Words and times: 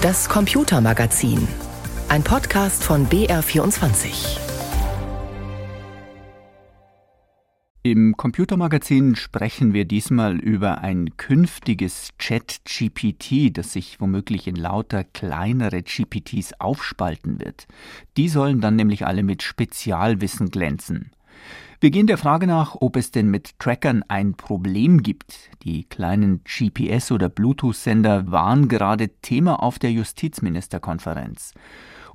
Das 0.00 0.28
Computermagazin. 0.28 1.48
Ein 2.08 2.22
Podcast 2.22 2.84
von 2.84 3.08
BR24. 3.08 4.38
Im 7.82 8.16
Computermagazin 8.16 9.16
sprechen 9.16 9.72
wir 9.72 9.86
diesmal 9.86 10.38
über 10.38 10.82
ein 10.82 11.16
künftiges 11.16 12.10
Chat-GPT, 12.16 13.58
das 13.58 13.72
sich 13.72 14.00
womöglich 14.00 14.46
in 14.46 14.54
lauter 14.54 15.02
kleinere 15.02 15.82
GPTs 15.82 16.52
aufspalten 16.60 17.40
wird. 17.40 17.66
Die 18.16 18.28
sollen 18.28 18.60
dann 18.60 18.76
nämlich 18.76 19.04
alle 19.04 19.24
mit 19.24 19.42
Spezialwissen 19.42 20.50
glänzen. 20.50 21.10
Wir 21.80 21.90
gehen 21.90 22.08
der 22.08 22.18
Frage 22.18 22.48
nach, 22.48 22.76
ob 22.80 22.96
es 22.96 23.12
denn 23.12 23.30
mit 23.30 23.58
Trackern 23.60 24.02
ein 24.08 24.34
Problem 24.34 25.02
gibt. 25.02 25.50
Die 25.62 25.84
kleinen 25.84 26.42
GPS- 26.42 27.12
oder 27.12 27.28
Bluetooth-Sender 27.28 28.32
waren 28.32 28.66
gerade 28.66 29.10
Thema 29.22 29.62
auf 29.62 29.78
der 29.78 29.92
Justizministerkonferenz. 29.92 31.54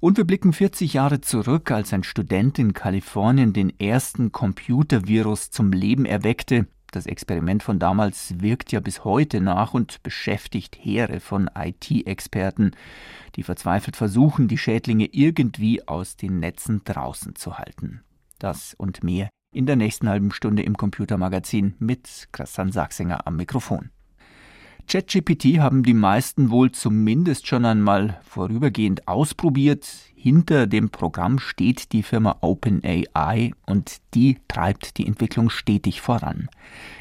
Und 0.02 0.17
wir 0.17 0.26
blicken 0.26 0.52
40 0.52 0.94
Jahre 0.94 1.22
zurück, 1.22 1.72
als 1.72 1.94
ein 1.94 2.04
Student 2.04 2.59
in 2.59 2.73
Kalifornien 2.73 3.54
den 3.54 3.72
ersten 3.80 4.34
Computervirus 4.34 5.50
zum 5.50 5.72
Leben 5.72 6.05
erweckte. 6.05 6.67
Das 6.92 7.05
Experiment 7.05 7.64
von 7.64 7.80
damals 7.80 8.42
wirkt 8.42 8.73
ja 8.73 8.81
bis 8.81 9.05
heute 9.05 9.40
nach 9.40 9.73
und 9.73 10.03
beschäftigt 10.03 10.78
Heere 10.78 11.22
von 11.22 11.50
IT-Experten, 11.58 12.72
die 13.38 13.44
verzweifelt 13.44 13.95
versuchen, 13.95 14.50
die 14.50 14.58
Schädlinge 14.58 15.05
irgendwie 15.05 15.88
aus 15.88 16.17
den 16.17 16.40
Netzen 16.40 16.81
draußen 16.84 17.36
zu 17.36 17.58
halten. 17.58 18.02
Das 18.40 18.73
und 18.78 19.04
mehr 19.04 19.30
in 19.54 19.66
der 19.66 19.76
nächsten 19.76 20.10
halben 20.10 20.32
Stunde 20.32 20.64
im 20.64 20.76
Computermagazin 20.76 21.76
mit 21.80 22.28
Christian 22.32 22.72
Sachsinger 22.72 23.28
am 23.28 23.38
Mikrofon. 23.38 23.90
ChatGPT 24.88 25.59
haben 25.59 25.84
die 25.84 25.94
meisten 25.94 26.50
wohl 26.50 26.72
zumindest 26.72 27.48
schon 27.48 27.66
einmal 27.66 28.20
vorübergehend 28.23 29.08
ausprobiert. 29.08 29.88
Hinter 30.14 30.67
dem 30.67 30.89
Programm 30.89 31.39
steht 31.39 31.94
die 31.94 32.04
Firma 32.04 32.38
OpenAI 32.42 33.54
und 33.66 33.98
die 34.14 34.39
treibt 34.48 34.98
die 34.98 35.08
Entwicklung 35.08 35.50
stetig 35.50 36.02
voran. 36.02 36.50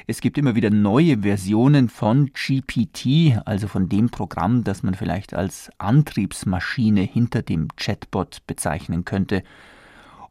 Es 0.07 0.21
gibt 0.21 0.39
immer 0.39 0.55
wieder 0.55 0.71
neue 0.71 1.19
Versionen 1.19 1.89
von 1.89 2.31
GPT, 2.33 3.41
also 3.45 3.69
von 3.69 3.89
dem 3.89 4.11
Programm, 4.11 4.65
das 4.65 4.83
man 4.83 4.95
vielleicht 4.95 5.35
als 5.35 5.71
Antriebsmaschine 5.79 7.03
hinter 7.03 7.43
dem 7.43 7.69
Chatbot 7.77 8.47
bezeichnen 8.47 9.05
könnte. 9.05 9.43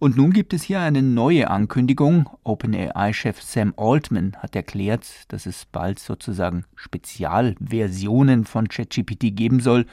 Und 0.02 0.17
nun 0.17 0.33
gibt 0.33 0.55
es 0.55 0.63
hier 0.63 0.80
eine 0.80 1.03
neue 1.03 1.52
Ankündigung. 1.52 2.27
OpenAI-Chef 2.44 3.39
Sam 3.39 3.75
Altman 3.77 4.35
hat 4.39 4.55
erklärt, 4.55 5.05
dass 5.27 5.45
es 5.45 5.66
bald 5.66 5.99
sozusagen 5.99 6.66
Spezialversionen 6.75 8.45
von 8.45 8.67
ChatGPT 8.67 9.35
geben 9.35 9.59
soll. 9.59 9.85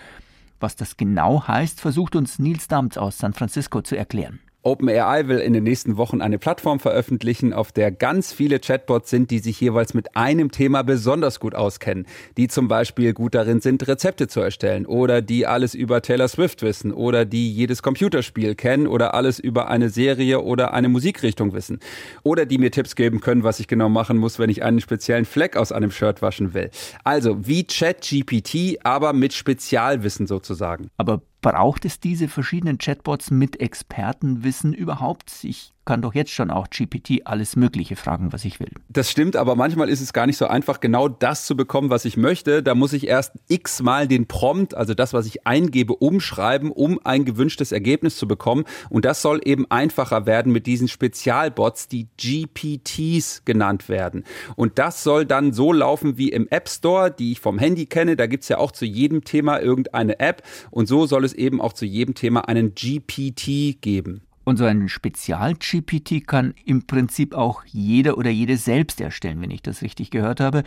Was 0.61 0.77
das 0.77 0.97
genau 0.97 1.47
heißt, 1.47 1.83
versucht 1.83 2.17
uns 2.17 2.39
Nils 2.39 2.69
Damz 2.69 2.97
aus 2.97 3.19
San 3.19 3.35
Francisco 3.35 3.83
zu 3.83 3.99
erklären. 3.99 4.41
OpenAI 4.63 5.29
will 5.29 5.39
in 5.39 5.53
den 5.53 5.63
nächsten 5.63 5.97
Wochen 5.97 6.21
eine 6.21 6.39
Plattform 6.39 6.81
veröffentlichen, 6.81 7.53
auf 7.53 7.71
der 7.71 7.93
ganz 7.93 8.33
viele 8.33 8.59
Chatbots 8.59 9.09
sind, 9.09 9.31
die 9.31 9.39
sich 9.39 9.61
jeweils 9.61 9.95
mit 9.95 10.17
einem 10.17 10.51
Thema 10.51 10.83
besonders 10.83 11.39
gut 11.39 11.55
auskennen, 11.55 12.07
die 12.37 12.49
zum 12.49 12.67
Beispiel 12.67 13.13
gut 13.13 13.37
darin 13.37 13.61
sind, 13.61 13.87
Rezepte 13.87 14.27
zu 14.27 14.41
erstellen 14.41 14.85
oder 14.85 15.23
die 15.23 15.47
alles 15.47 15.75
über 15.75 16.03
Taylor 16.03 16.27
Swift 16.27 16.63
wissen 16.63 16.93
oder 16.93 17.25
die 17.25 17.53
jedes 17.53 17.83
Computerspiel 17.83 18.57
kennen 18.57 18.89
oder 18.89 19.15
alles 19.15 19.39
über 19.39 19.69
eine 19.69 19.91
Serie 19.91 20.41
oder 20.41 20.75
eine 20.75 20.89
Musikrichtung 20.89 21.53
wissen 21.53 21.79
oder 22.25 22.45
die 22.45 22.59
mir 22.59 22.73
Tipps 22.73 22.97
geben 22.97 23.21
können, 23.21 23.45
was 23.45 23.61
ich 23.61 23.69
genau 23.69 23.89
machen 23.89 24.17
muss, 24.17 24.41
wenn 24.41 24.51
ich 24.51 24.65
einen 24.65 24.81
speziellen 24.81 25.25
Fleck 25.25 25.57
aus 25.57 25.71
einem 25.71 25.93
Shirt 25.93 26.21
waschen 26.21 26.53
will. 26.53 26.71
Also 27.05 27.47
wie 27.47 27.65
ChatGPT, 27.65 28.81
aber 28.83 29.13
mit 29.13 29.35
Spezialwissen 29.35 30.27
sozusagen. 30.27 30.91
Aber 30.97 31.23
Braucht 31.41 31.85
es 31.85 32.01
diese 32.01 32.29
verschiedenen 32.29 32.79
Chatbots 32.79 33.31
mit 33.31 33.61
Expertenwissen 33.61 34.73
überhaupt? 34.73 35.33
Ich 35.45 35.73
kann 35.89 36.03
doch 36.03 36.15
jetzt 36.15 36.33
schon 36.33 36.51
auch 36.51 36.69
GPT 36.69 37.23
alles 37.25 37.57
Mögliche 37.57 37.97
fragen, 37.97 38.31
was 38.35 38.45
ich 38.45 38.61
will. 38.61 38.69
Das 38.91 39.11
stimmt, 39.11 39.37
aber 39.37 39.57
manchmal 39.57 39.89
ist 39.89 40.03
es 40.03 40.13
gar 40.13 40.27
nicht 40.27 40.37
so 40.37 40.47
einfach, 40.47 40.81
genau 40.81 41.09
das 41.09 41.47
zu 41.47 41.57
bekommen, 41.57 41.89
was 41.89 42.05
ich 42.05 42.19
möchte. 42.19 42.63
Da 42.63 42.75
muss 42.75 42.93
ich 42.93 43.07
erst 43.07 43.33
x-mal 43.49 44.07
den 44.07 44.27
Prompt, 44.27 44.75
also 44.75 44.93
das, 44.93 45.15
was 45.15 45.25
ich 45.25 45.47
eingebe, 45.47 45.95
umschreiben, 45.95 46.73
um 46.73 47.01
ein 47.05 47.25
gewünschtes 47.25 47.73
Ergebnis 47.73 48.19
zu 48.19 48.29
bekommen. 48.29 48.65
Und 48.91 49.07
das 49.07 49.23
soll 49.23 49.41
eben 49.43 49.65
einfacher 49.71 50.27
werden 50.27 50.53
mit 50.53 50.67
diesen 50.67 50.89
Spezialbots, 50.89 51.89
die 51.89 52.09
GPTs 52.19 53.47
genannt 53.47 53.89
werden. 53.89 54.25
Und 54.57 54.79
das 54.79 55.03
soll 55.03 55.25
dann 55.25 55.55
so 55.55 55.73
laufen 55.73 56.19
wie 56.19 56.29
im 56.29 56.49
App 56.49 56.69
Store, 56.69 57.11
die 57.11 57.33
ich 57.33 57.41
vom 57.41 57.59
Handy 57.59 57.87
kenne. 57.87 58.15
Da 58.15 58.27
gibt 58.27 58.43
es 58.43 58.51
ja 58.51 58.59
auch 58.59 58.73
zu 58.73 58.85
jedem 58.85 59.25
Thema 59.25 59.59
irgendeine 59.59 60.21
App. 60.21 60.43
Und 60.71 60.87
so 60.87 61.07
soll 61.07 61.25
es 61.25 61.33
eben 61.33 61.63
auch 61.63 61.73
zu 61.73 61.87
jedem 61.87 62.15
Thema 62.15 62.47
einen 62.47 62.75
GPT 62.75 63.81
geben. 63.81 64.28
Und 64.49 64.57
so 64.57 64.65
ein 64.65 64.89
Spezial-GPT 64.89 66.27
kann 66.27 66.55
im 66.65 66.87
Prinzip 66.87 67.35
auch 67.35 67.65
jeder 67.67 68.17
oder 68.17 68.31
jede 68.31 68.57
selbst 68.57 68.99
erstellen, 68.99 69.43
wenn 69.43 69.51
ich 69.51 69.61
das 69.61 69.83
richtig 69.83 70.11
gehört 70.11 70.41
habe 70.41 70.63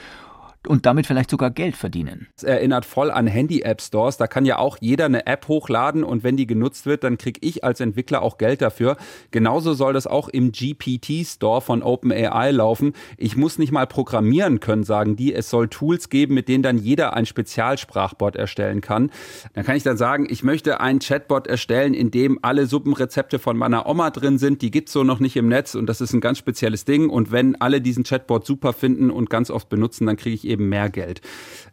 und 0.68 0.86
damit 0.86 1.08
vielleicht 1.08 1.32
sogar 1.32 1.50
Geld 1.50 1.76
verdienen. 1.76 2.28
Es 2.36 2.44
erinnert 2.44 2.86
voll 2.86 3.10
an 3.10 3.26
Handy-App-Stores. 3.26 4.18
Da 4.18 4.28
kann 4.28 4.46
ja 4.46 4.60
auch 4.60 4.78
jeder 4.80 5.06
eine 5.06 5.26
App 5.26 5.48
hochladen 5.48 6.04
und 6.04 6.24
wenn 6.24 6.38
die 6.38 6.46
genutzt 6.46 6.86
wird, 6.86 7.04
dann 7.04 7.18
kriege 7.18 7.40
ich 7.42 7.64
als 7.64 7.80
Entwickler 7.80 8.22
auch 8.22 8.38
Geld 8.38 8.62
dafür. 8.62 8.98
Genauso 9.32 9.74
soll 9.74 9.94
das 9.94 10.06
auch 10.06 10.30
im 10.30 10.52
GPT-Store 10.52 11.62
von 11.62 11.82
OpenAI 11.82 12.52
laufen. 12.52 12.94
Ich 13.18 13.36
muss 13.36 13.58
nicht 13.58 13.72
mal 13.72 13.88
programmieren 13.88 14.60
können, 14.60 14.84
sagen 14.84 15.16
die. 15.16 15.34
Es 15.34 15.50
soll 15.50 15.68
Tools 15.68 16.10
geben, 16.10 16.36
mit 16.36 16.48
denen 16.48 16.62
dann 16.62 16.78
jeder 16.78 17.16
ein 17.16 17.26
Spezialsprachbot 17.26 18.36
erstellen 18.36 18.82
kann. 18.82 19.10
Dann 19.54 19.66
kann 19.66 19.76
ich 19.76 19.84
dann 19.84 19.98
sagen, 19.98 20.28
ich 20.30 20.44
möchte 20.44 20.80
ein 20.80 21.00
Chatbot 21.00 21.48
erstellen, 21.48 21.96
in 21.96 22.12
dem 22.12 22.38
alle 22.44 22.68
Suppenrezepte 22.68 23.40
von 23.40 23.58
meiner 23.58 23.88
Oma 23.88 24.12
drin 24.12 24.38
sind. 24.38 24.62
Die 24.62 24.70
gibt's 24.70 24.92
so 24.92 25.04
noch 25.04 25.20
nicht 25.20 25.36
im 25.38 25.48
Netz 25.48 25.74
und 25.74 25.88
das 25.88 26.02
ist 26.02 26.14
ein 26.14 26.22
ganz 26.22 26.38
spezielles 26.38 26.86
Ding. 26.86 27.10
Und 27.10 27.32
wenn 27.32 27.60
alle 27.60 27.82
diesen 27.82 28.04
Chatbot 28.04 28.46
super 28.46 28.74
finden 28.74 29.10
und 29.10 29.32
ganz 29.32 29.50
oft 29.50 29.68
benutzen, 29.68 30.06
dann 30.06 30.18
kriege 30.18 30.36
ich 30.36 30.51
eben 30.52 30.70
mehr 30.70 30.90
Geld. 30.90 31.22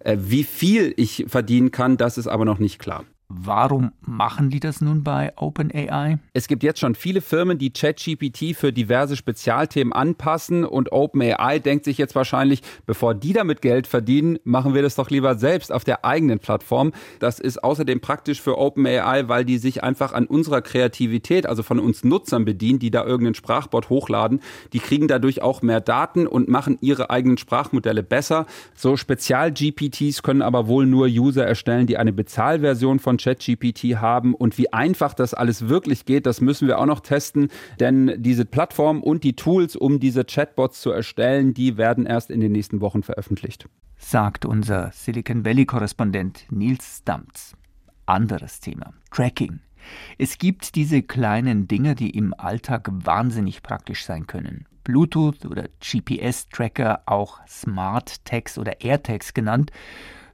Äh, 0.01 0.17
wie 0.19 0.45
viel 0.45 0.95
ich 0.97 1.27
verdienen 1.29 1.71
kann, 1.71 1.97
das 1.97 2.19
ist 2.19 2.29
aber 2.29 2.45
noch 2.45 2.59
nicht 2.59 2.79
klar. 2.79 3.05
Warum 3.31 3.93
machen 4.01 4.49
die 4.49 4.59
das 4.59 4.81
nun 4.81 5.05
bei 5.05 5.35
OpenAI? 5.37 6.19
Es 6.33 6.49
gibt 6.49 6.63
jetzt 6.63 6.81
schon 6.81 6.95
viele 6.95 7.21
Firmen, 7.21 7.59
die 7.59 7.71
ChatGPT 7.71 8.57
für 8.57 8.73
diverse 8.73 9.17
Spezialthemen 9.17 9.93
anpassen 9.93 10.65
und 10.65 10.93
OpenAI 10.93 11.59
denkt 11.59 11.85
sich 11.85 11.99
jetzt 11.99 12.15
wahrscheinlich, 12.15 12.63
bevor 12.87 13.15
die 13.15 13.35
damit 13.35 13.61
Geld 13.61 13.87
verdienen, 13.87 14.39
machen 14.45 14.73
wir 14.73 14.81
das 14.81 14.95
doch 14.95 15.11
lieber 15.11 15.35
selbst 15.35 15.71
auf 15.71 15.85
der 15.85 16.07
eigenen 16.07 16.39
Plattform. 16.39 16.93
Das 17.19 17.39
ist 17.39 17.63
außerdem 17.63 18.01
praktisch 18.01 18.41
für 18.41 18.57
OpenAI, 18.57 19.29
weil 19.29 19.45
die 19.45 19.59
sich 19.59 19.85
einfach 19.85 20.15
an 20.15 20.27
unserer 20.27 20.63
Kreativität, 20.63 21.47
also 21.47 21.63
von 21.63 21.81
uns 21.81 22.05
Nutzern 22.05 22.47
bedienen, 22.47 22.79
die 22.79 22.91
da 22.91 23.05
irgendeinen 23.05 23.35
Sprachbot 23.35 23.91
hochladen. 23.91 24.41
Die 24.73 24.81
kriegen 24.81 25.07
dadurch 25.07 25.43
auch 25.43 25.61
mehr 25.61 25.83
Daten 25.83 26.27
und 26.27 26.49
machen 26.49 26.79
ihre 26.81 27.11
eigenen 27.11 27.37
Sprachmodelle 27.37 28.03
besser. 28.03 28.47
So 28.75 28.97
Spezial-GPTs 28.97 30.23
können 30.23 30.41
aber 30.41 30.67
wohl 30.67 30.87
nur 30.87 31.09
User 31.09 31.47
erstellen, 31.47 31.87
die 31.87 31.99
eine 31.99 32.15
Bezahlversion 32.15 32.99
von 32.99 33.18
ChatGPT 33.19 33.97
haben 33.97 34.35
und 34.35 34.57
wie 34.59 34.73
einfach 34.73 35.15
das 35.15 35.35
alles 35.35 35.69
wirklich 35.69 36.07
geht, 36.07 36.27
das 36.27 36.41
müssen 36.41 36.67
wir 36.67 36.79
auch 36.79 36.87
noch 36.87 37.01
testen, 37.01 37.49
denn 37.79 38.15
diese 38.19 38.45
Plattform 38.45 39.03
und 39.03 39.25
die 39.25 39.37
Tools, 39.37 39.77
um 39.77 40.01
diese 40.01 40.25
Chatbots 40.25 40.81
zu 40.81 40.91
erstellen, 40.91 41.55
die 41.55 41.77
werden 41.77 42.07
erst 42.07 42.31
in 42.31 42.41
den 42.41 42.53
nächsten 42.53 42.81
Wochen 42.81 43.03
veröffentlicht. 43.03 43.69
Sagt 43.97 44.47
unser 44.47 44.91
Silicon 44.93 45.45
Valley-Korrespondent 45.45 46.47
Nils 46.51 46.99
Stamps. 47.01 47.55
Anderes 48.07 48.61
Thema. 48.61 48.95
Tracking. 49.11 49.61
Es 50.17 50.39
gibt 50.39 50.75
diese 50.75 51.03
kleinen 51.03 51.69
Dinge, 51.69 51.95
die 51.95 52.11
im 52.11 52.33
Alltag 52.35 52.89
wahnsinnig 52.91 53.63
praktisch 53.63 54.05
sein 54.05 54.27
können. 54.27 54.67
Bluetooth 54.85 55.45
oder 55.45 55.69
GPS-Tracker, 55.81 57.03
auch 57.07 57.41
Smart 57.47 58.25
Tags 58.25 58.59
oder 58.59 58.81
AirTags 58.81 59.35
genannt, 59.35 59.71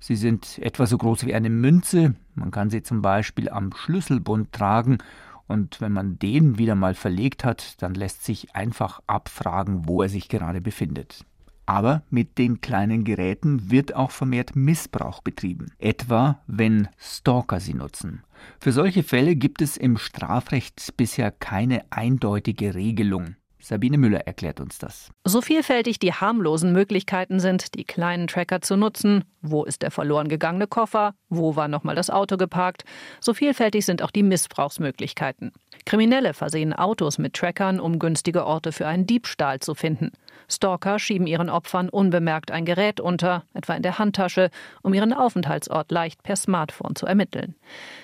Sie 0.06 0.16
sind 0.16 0.58
etwa 0.58 0.84
so 0.84 0.98
groß 0.98 1.24
wie 1.24 1.32
eine 1.32 1.48
Münze. 1.48 2.14
Man 2.34 2.50
kann 2.50 2.70
sie 2.70 2.82
zum 2.82 3.02
Beispiel 3.02 3.48
am 3.48 3.72
Schlüsselbund 3.74 4.52
tragen 4.52 4.98
und 5.46 5.80
wenn 5.80 5.92
man 5.92 6.18
den 6.18 6.58
wieder 6.58 6.74
mal 6.74 6.94
verlegt 6.94 7.44
hat, 7.44 7.82
dann 7.82 7.94
lässt 7.94 8.24
sich 8.24 8.54
einfach 8.54 9.00
abfragen, 9.06 9.86
wo 9.86 10.02
er 10.02 10.08
sich 10.08 10.28
gerade 10.28 10.60
befindet. 10.60 11.24
Aber 11.66 12.02
mit 12.10 12.36
den 12.36 12.60
kleinen 12.60 13.04
Geräten 13.04 13.70
wird 13.70 13.94
auch 13.94 14.10
vermehrt 14.10 14.54
Missbrauch 14.54 15.22
betrieben, 15.22 15.72
etwa 15.78 16.40
wenn 16.46 16.88
Stalker 16.98 17.60
sie 17.60 17.74
nutzen. 17.74 18.22
Für 18.60 18.72
solche 18.72 19.02
Fälle 19.02 19.34
gibt 19.34 19.62
es 19.62 19.76
im 19.76 19.96
Strafrecht 19.96 20.94
bisher 20.96 21.30
keine 21.30 21.84
eindeutige 21.90 22.74
Regelung. 22.74 23.36
Sabine 23.64 23.96
Müller 23.96 24.26
erklärt 24.26 24.60
uns 24.60 24.76
das. 24.76 25.10
So 25.24 25.40
vielfältig 25.40 25.98
die 25.98 26.12
harmlosen 26.12 26.72
Möglichkeiten 26.72 27.40
sind, 27.40 27.74
die 27.74 27.84
kleinen 27.84 28.26
Tracker 28.26 28.60
zu 28.60 28.76
nutzen, 28.76 29.24
wo 29.40 29.64
ist 29.64 29.80
der 29.80 29.90
verloren 29.90 30.28
gegangene 30.28 30.66
Koffer, 30.66 31.14
wo 31.30 31.56
war 31.56 31.66
nochmal 31.66 31.94
das 31.94 32.10
Auto 32.10 32.36
geparkt, 32.36 32.84
so 33.20 33.32
vielfältig 33.32 33.86
sind 33.86 34.02
auch 34.02 34.10
die 34.10 34.22
Missbrauchsmöglichkeiten. 34.22 35.50
Kriminelle 35.86 36.34
versehen 36.34 36.74
Autos 36.74 37.16
mit 37.16 37.32
Trackern, 37.32 37.80
um 37.80 37.98
günstige 37.98 38.44
Orte 38.44 38.70
für 38.70 38.86
einen 38.86 39.06
Diebstahl 39.06 39.60
zu 39.60 39.74
finden. 39.74 40.12
Stalker 40.48 40.98
schieben 40.98 41.26
ihren 41.26 41.50
Opfern 41.50 41.88
unbemerkt 41.88 42.50
ein 42.50 42.64
Gerät 42.64 43.00
unter, 43.00 43.44
etwa 43.54 43.74
in 43.74 43.82
der 43.82 43.98
Handtasche, 43.98 44.50
um 44.82 44.94
ihren 44.94 45.12
Aufenthaltsort 45.12 45.90
leicht 45.90 46.22
per 46.22 46.36
Smartphone 46.36 46.96
zu 46.96 47.06
ermitteln. 47.06 47.54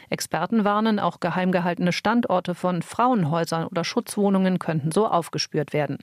Experten 0.08 0.64
warnen, 0.64 0.98
auch 0.98 1.20
geheim 1.20 1.52
gehaltene 1.52 1.92
Standorte 1.92 2.54
von 2.54 2.82
Frauenhäusern 2.82 3.66
oder 3.66 3.84
Schutzwohnungen 3.84 4.58
könnten 4.58 4.90
so 4.90 5.06
aufgespürt 5.06 5.72
werden. 5.72 5.98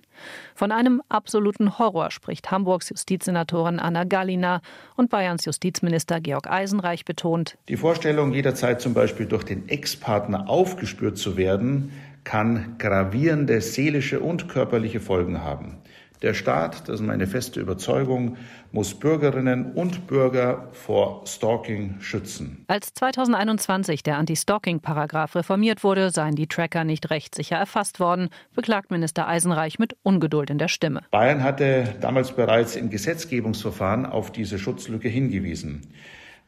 Von 0.56 0.72
einem 0.72 1.02
absoluten 1.10 1.78
Horror 1.78 2.12
spricht 2.12 2.50
Hamburgs 2.50 2.90
Justizsenatorin 2.90 3.80
Anna 3.80 4.06
Gallina 4.06 4.62
und 4.96 5.10
Bayerns 5.10 5.46
Justizminister 5.46 6.22
Georg 6.22 6.50
Eisenreich 6.50 7.04
betont. 7.04 7.58
Die 7.68 7.78
Vorstellung, 7.78 8.34
jederzeit 8.34 8.80
zum 8.80 8.94
Beispiel 8.94 9.26
durch 9.26 9.44
den 9.44 9.68
Ex-Partner 9.68 10.50
aufgespürt 10.50 11.18
zu 11.18 11.36
werden, 11.36 11.92
kann 12.24 12.76
gravierende 12.78 13.62
seelische 13.62 14.20
und 14.20 14.50
körperliche 14.50 15.00
Folgen 15.00 15.44
haben. 15.44 15.78
Der 16.24 16.34
Staat, 16.34 16.90
das 16.90 17.00
ist 17.00 17.06
meine 17.06 17.28
feste 17.28 17.60
Überzeugung, 17.60 18.38
muss 18.72 18.96
Bürgerinnen 18.96 19.74
und 19.74 20.08
Bürger 20.08 20.70
vor 20.72 21.24
Stalking 21.28 21.98
schützen. 22.00 22.66
Als 22.68 22.94
2021 22.96 24.02
der 24.02 24.18
Anti-Stalking-Paragraph 24.18 25.36
reformiert 25.36 25.84
wurde, 25.84 26.10
seien 26.10 26.36
die 26.36 26.48
Tracker 26.48 26.84
nicht 26.84 27.12
rechtssicher 27.12 27.58
erfasst 27.58 28.00
worden, 28.00 28.30
beklagt 28.56 28.90
Minister 28.90 29.28
Eisenreich 29.28 29.78
mit 29.78 29.96
Ungeduld 30.02 30.50
in 30.50 30.58
der 30.58 30.70
Stimme. 30.70 31.02
Bayern 31.12 31.44
hatte 31.44 31.96
damals 32.02 32.32
bereits 32.32 32.76
im 32.76 32.90
Gesetzgebungsverfahren 32.90 34.08
auf 34.08 34.32
diese 34.32 34.58
Schutzlücke 34.58 35.10
hingewiesen. 35.10 35.82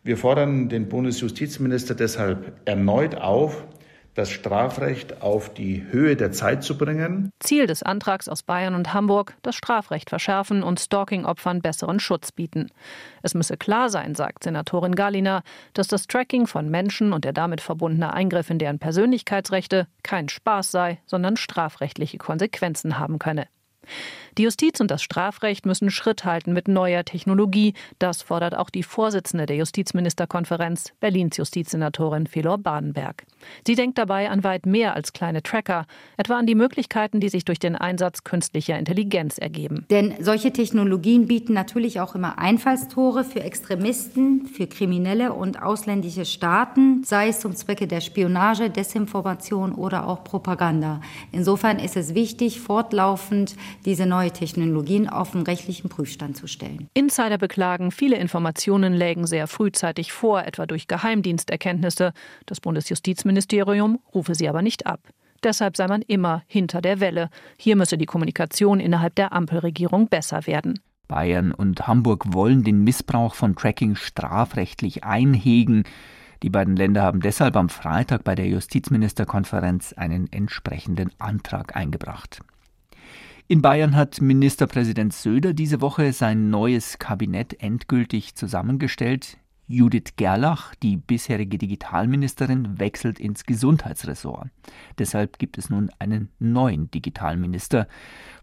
Wir 0.01 0.17
fordern 0.17 0.69
den 0.69 0.89
Bundesjustizminister 0.89 1.93
deshalb 1.93 2.53
erneut 2.65 3.15
auf, 3.15 3.65
das 4.19 4.31
Strafrecht 4.31 5.21
auf 5.21 5.53
die 5.53 5.85
Höhe 5.91 6.17
der 6.17 6.33
Zeit 6.33 6.61
zu 6.61 6.77
bringen. 6.77 7.31
Ziel 7.39 7.67
des 7.67 7.83
Antrags 7.83 8.27
aus 8.27 8.43
Bayern 8.43 8.75
und 8.75 8.93
Hamburg, 8.93 9.33
das 9.43 9.55
Strafrecht 9.55 10.09
verschärfen 10.09 10.61
und 10.61 10.81
Stalking-Opfern 10.81 11.61
besseren 11.61 12.01
Schutz 12.01 12.33
bieten. 12.33 12.69
Es 13.21 13.33
müsse 13.33 13.55
klar 13.55 13.87
sein, 13.87 14.15
sagt 14.15 14.43
Senatorin 14.43 14.93
Galina, 14.93 15.41
dass 15.73 15.87
das 15.87 16.05
Tracking 16.05 16.47
von 16.47 16.69
Menschen 16.69 17.13
und 17.13 17.23
der 17.23 17.31
damit 17.31 17.61
verbundene 17.61 18.13
Eingriff 18.13 18.49
in 18.49 18.59
deren 18.59 18.77
Persönlichkeitsrechte 18.77 19.87
kein 20.03 20.27
Spaß 20.27 20.69
sei, 20.69 20.99
sondern 21.05 21.37
strafrechtliche 21.37 22.17
Konsequenzen 22.17 22.99
haben 22.99 23.19
könne. 23.19 23.47
Die 24.37 24.43
Justiz 24.43 24.79
und 24.79 24.89
das 24.89 25.01
Strafrecht 25.01 25.65
müssen 25.65 25.91
Schritt 25.91 26.23
halten 26.23 26.53
mit 26.53 26.67
neuer 26.67 27.03
Technologie. 27.03 27.73
Das 27.97 28.21
fordert 28.21 28.55
auch 28.55 28.69
die 28.69 28.83
Vorsitzende 28.83 29.45
der 29.45 29.57
Justizministerkonferenz, 29.57 30.93
Berlins 30.99 31.37
Justizsenatorin 31.37 32.27
Felor 32.27 32.57
Badenberg. 32.57 33.25
Sie 33.65 33.75
denkt 33.75 33.97
dabei 33.97 34.29
an 34.29 34.43
weit 34.43 34.65
mehr 34.65 34.95
als 34.95 35.13
kleine 35.13 35.43
Tracker, 35.43 35.85
etwa 36.17 36.37
an 36.37 36.45
die 36.45 36.55
Möglichkeiten, 36.55 37.19
die 37.19 37.29
sich 37.29 37.45
durch 37.45 37.59
den 37.59 37.75
Einsatz 37.75 38.23
künstlicher 38.23 38.77
Intelligenz 38.77 39.37
ergeben. 39.37 39.85
Denn 39.89 40.15
solche 40.19 40.51
Technologien 40.53 41.27
bieten 41.27 41.53
natürlich 41.53 41.99
auch 41.99 42.15
immer 42.15 42.39
Einfallstore 42.39 43.23
für 43.23 43.41
Extremisten, 43.41 44.45
für 44.45 44.67
Kriminelle 44.67 45.33
und 45.33 45.61
ausländische 45.61 46.25
Staaten, 46.25 47.03
sei 47.03 47.29
es 47.29 47.39
zum 47.39 47.55
Zwecke 47.55 47.87
der 47.87 48.01
Spionage, 48.01 48.69
Desinformation 48.69 49.73
oder 49.73 50.07
auch 50.07 50.23
Propaganda. 50.23 51.01
Insofern 51.31 51.79
ist 51.79 51.97
es 51.97 52.15
wichtig, 52.15 52.59
fortlaufend 52.59 53.55
diese 53.85 54.05
neue 54.05 54.31
Technologien 54.31 55.09
auf 55.09 55.31
den 55.31 55.41
rechtlichen 55.41 55.89
Prüfstand 55.89 56.37
zu 56.37 56.47
stellen. 56.47 56.87
Insider 56.93 57.37
beklagen, 57.37 57.91
viele 57.91 58.17
Informationen 58.17 58.93
lägen 58.93 59.27
sehr 59.27 59.47
frühzeitig 59.47 60.11
vor, 60.11 60.43
etwa 60.43 60.65
durch 60.65 60.87
Geheimdiensterkenntnisse. 60.87 62.13
Das 62.45 62.59
Bundesjustizministerium 62.59 63.99
rufe 64.13 64.35
sie 64.35 64.49
aber 64.49 64.61
nicht 64.61 64.85
ab. 64.85 65.01
Deshalb 65.43 65.77
sei 65.77 65.87
man 65.87 66.01
immer 66.01 66.43
hinter 66.47 66.81
der 66.81 66.99
Welle. 66.99 67.29
Hier 67.57 67.75
müsse 67.75 67.97
die 67.97 68.05
Kommunikation 68.05 68.79
innerhalb 68.79 69.15
der 69.15 69.31
Ampelregierung 69.31 70.07
besser 70.07 70.45
werden. 70.47 70.79
Bayern 71.07 71.51
und 71.51 71.87
Hamburg 71.87 72.33
wollen 72.33 72.63
den 72.63 72.83
Missbrauch 72.83 73.33
von 73.33 73.55
Tracking 73.55 73.95
strafrechtlich 73.95 75.03
einhegen. 75.03 75.83
Die 76.43 76.49
beiden 76.49 76.75
Länder 76.75 77.01
haben 77.01 77.19
deshalb 77.19 77.55
am 77.55 77.69
Freitag 77.69 78.23
bei 78.23 78.35
der 78.35 78.47
Justizministerkonferenz 78.47 79.93
einen 79.93 80.31
entsprechenden 80.31 81.11
Antrag 81.17 81.75
eingebracht. 81.75 82.41
In 83.51 83.63
Bayern 83.63 83.95
hat 83.95 84.21
Ministerpräsident 84.21 85.11
Söder 85.11 85.55
diese 85.55 85.81
Woche 85.81 86.13
sein 86.13 86.51
neues 86.51 86.99
Kabinett 86.99 87.59
endgültig 87.63 88.35
zusammengestellt. 88.35 89.39
Judith 89.65 90.17
Gerlach, 90.17 90.75
die 90.75 90.97
bisherige 90.97 91.57
Digitalministerin, 91.57 92.77
wechselt 92.77 93.19
ins 93.19 93.45
Gesundheitsressort. 93.45 94.51
Deshalb 94.99 95.39
gibt 95.39 95.57
es 95.57 95.71
nun 95.71 95.89
einen 95.97 96.29
neuen 96.37 96.91
Digitalminister. 96.91 97.87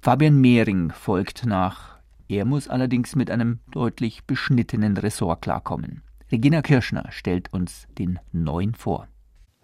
Fabian 0.01 0.41
Mehring 0.41 0.91
folgt 0.91 1.47
nach. 1.47 2.01
Er 2.27 2.45
muss 2.45 2.67
allerdings 2.67 3.15
mit 3.15 3.31
einem 3.31 3.61
deutlich 3.71 4.25
beschnittenen 4.25 4.97
Ressort 4.97 5.41
klarkommen. 5.41 6.03
Regina 6.33 6.63
Kirschner 6.63 7.13
stellt 7.13 7.53
uns 7.53 7.87
den 7.97 8.19
neuen 8.33 8.75
vor. 8.75 9.07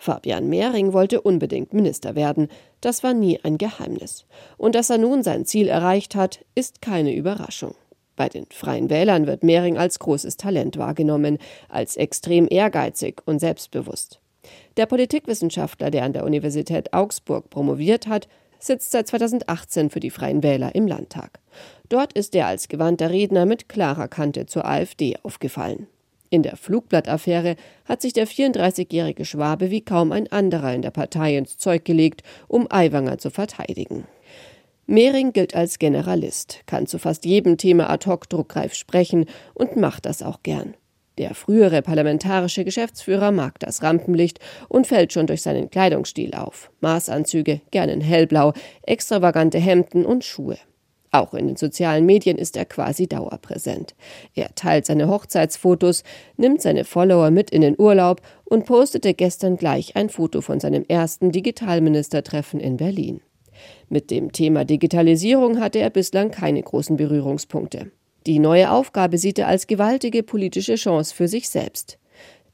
Fabian 0.03 0.49
Mehring 0.49 0.93
wollte 0.93 1.21
unbedingt 1.21 1.73
Minister 1.73 2.17
werden. 2.17 2.49
Das 2.81 3.05
war 3.05 3.15
nie 3.15 3.39
ein 3.45 3.57
Geheimnis. 3.57 4.27
Und 4.57 4.75
dass 4.75 4.91
er 4.91 4.99
nun 4.99 5.23
sein 5.23 5.47
Ziel 5.47 5.69
erreicht 5.69 6.17
hat, 6.17 6.45
ist 6.57 6.83
keine 6.83 7.15
Überraschung. 7.15 7.77
Bei 8.17 8.29
den 8.29 8.47
Freien 8.51 8.91
Wählern 8.91 9.29
wird 9.29 9.45
Mehring 9.45 9.79
als 9.79 10.01
großes 10.01 10.39
Talent 10.39 10.77
wahrgenommen, 10.77 11.39
als 11.69 11.97
extrem 11.97 12.49
ehrgeizig 12.51 13.23
und 13.27 13.39
selbstbewusst. 13.39 14.19
Der 14.77 14.87
Politikwissenschaftler, 14.87 15.93
der 15.93 16.03
an 16.03 16.15
der 16.15 16.25
Universität 16.25 16.93
Augsburg 16.93 17.49
promoviert 17.49 18.09
hat, 18.09 18.27
sitzt 18.59 18.91
seit 18.91 19.07
2018 19.07 19.89
für 19.89 20.01
die 20.01 20.11
Freien 20.11 20.43
Wähler 20.43 20.75
im 20.75 20.89
Landtag. 20.89 21.39
Dort 21.89 22.13
ist 22.15 22.35
er 22.35 22.49
als 22.49 22.67
gewandter 22.67 23.11
Redner 23.11 23.47
mit 23.47 23.69
klarer 23.69 24.09
Kante 24.09 24.47
zur 24.47 24.65
AfD 24.65 25.17
aufgefallen. 25.23 25.87
In 26.33 26.43
der 26.43 26.57
Flugblattaffäre 26.57 27.57
hat 27.85 28.01
sich 28.01 28.15
der 28.15 28.27
34-jährige 28.27 29.27
Schwabe 29.27 29.71
wie 29.71 29.83
kaum 29.83 30.13
ein 30.13 30.33
anderer 30.33 30.73
in 30.73 30.81
der 30.81 30.91
Partei 30.91 31.37
ins 31.37 31.59
Zeug 31.59 31.85
gelegt, 31.85 32.23
um 32.49 32.67
Aiwanger 32.71 33.19
zu 33.19 33.29
verteidigen. 33.29 34.07
Mehring 34.87 35.35
gilt 35.35 35.55
als 35.55 35.79
Generalist, 35.79 36.63
kann 36.65 36.87
zu 36.87 36.99
fast 36.99 37.27
jedem 37.27 37.59
Thema 37.59 37.91
ad 37.91 38.09
hoc 38.09 38.31
druckreif 38.31 38.73
sprechen 38.73 39.27
und 39.53 39.77
macht 39.77 40.07
das 40.07 40.23
auch 40.23 40.43
gern. 40.43 40.73
Der 41.19 41.35
frühere 41.35 41.83
parlamentarische 41.83 42.65
Geschäftsführer 42.65 43.31
mag 43.31 43.59
das 43.59 43.83
Rampenlicht 43.83 44.41
und 44.71 44.87
fällt 44.87 45.13
schon 45.13 45.27
durch 45.27 45.43
seinen 45.43 45.69
Kleidungsstil 45.69 46.33
auf. 46.33 46.71
Maßanzüge, 46.81 47.61
gern 47.73 47.91
in 47.91 48.01
hellblau, 48.01 48.55
extravagante 48.85 49.59
Hemden 49.59 50.07
und 50.07 50.25
Schuhe. 50.25 50.57
Auch 51.15 51.35
in 51.35 51.47
den 51.47 51.57
sozialen 51.57 52.07
Medien 52.07 52.39
ist 52.39 52.57
er 52.57 52.65
quasi 52.65 53.07
dauerpräsent. 53.07 53.95
Er 54.35 54.55
teilt 54.55 54.87
seine 54.87 55.09
Hochzeitsfotos, 55.09 56.05
nimmt 56.39 56.63
seine 56.63 56.85
Follower 56.85 57.31
mit 57.31 57.51
in 57.51 57.61
den 57.61 57.79
Urlaub 57.79 58.23
und 58.45 58.65
postete 58.65 59.13
gestern 59.13 59.59
gleich 59.59 59.95
ein 59.95 60.09
Foto 60.09 60.41
von 60.41 60.59
seinem 60.59 60.87
ersten 60.89 61.31
Digitalministertreffen 61.31 62.61
in 62.61 62.79
Berlin. 62.79 63.21
Mit 63.91 64.11
dem 64.11 64.33
Thema 64.33 64.65
Digitalisierung 64.65 65.61
hatte 65.61 65.81
er 65.81 65.91
bislang 65.91 66.31
keine 66.31 66.63
großen 66.63 66.97
Berührungspunkte. 66.97 67.93
Die 68.27 68.39
neue 68.39 68.71
Aufgabe 68.71 69.19
sieht 69.19 69.39
er 69.39 69.49
als 69.49 69.67
gewaltige 69.67 70.23
politische 70.23 70.77
Chance 70.77 71.15
für 71.15 71.29
sich 71.29 71.51
selbst. 71.51 71.99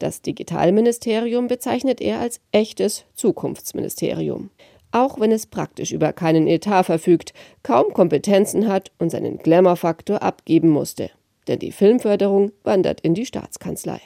Das 0.01 0.21
Digitalministerium 0.23 1.47
bezeichnet 1.47 2.01
er 2.01 2.21
als 2.21 2.41
echtes 2.51 3.05
Zukunftsministerium 3.15 4.51
auch 4.93 5.21
wenn 5.21 5.33
es 5.33 5.47
praktisch 5.47 5.93
über 5.93 6.13
keinen 6.13 6.47
Etat 6.47 6.85
verfügt, 6.85 7.33
kaum 7.63 7.93
Kompetenzen 7.93 8.69
hat 8.69 8.91
und 8.99 9.11
seinen 9.11 9.39
Glamour-Faktor 9.39 10.23
abgeben 10.23 10.69
musste. 10.69 11.11
Denn 11.47 11.59
die 11.59 11.73
Filmförderung 11.73 12.53
wandert 12.63 13.01
in 13.01 13.15
die 13.15 13.27
Staatskanzlei. 13.27 14.01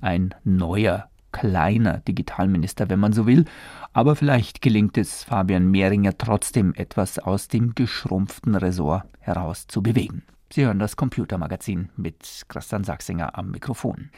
Ein 0.00 0.34
neuer, 0.44 1.08
kleiner 1.32 1.98
Digitalminister, 1.98 2.88
wenn 2.88 3.00
man 3.00 3.12
so 3.12 3.26
will. 3.26 3.44
Aber 3.92 4.16
vielleicht 4.16 4.62
gelingt 4.62 4.96
es 4.98 5.24
Fabian 5.24 5.70
Mehringer 5.70 6.16
trotzdem 6.16 6.74
etwas 6.74 7.18
aus 7.18 7.48
dem 7.48 7.74
geschrumpften 7.74 8.54
Ressort 8.54 9.04
heraus 9.20 9.66
zu 9.66 9.82
bewegen. 9.82 10.22
Sie 10.52 10.64
hören 10.64 10.78
das 10.78 10.96
Computermagazin 10.96 11.88
mit 11.96 12.44
Christian 12.48 12.84
Sachsinger 12.84 13.36
am 13.36 13.50
Mikrofon. 13.50 14.10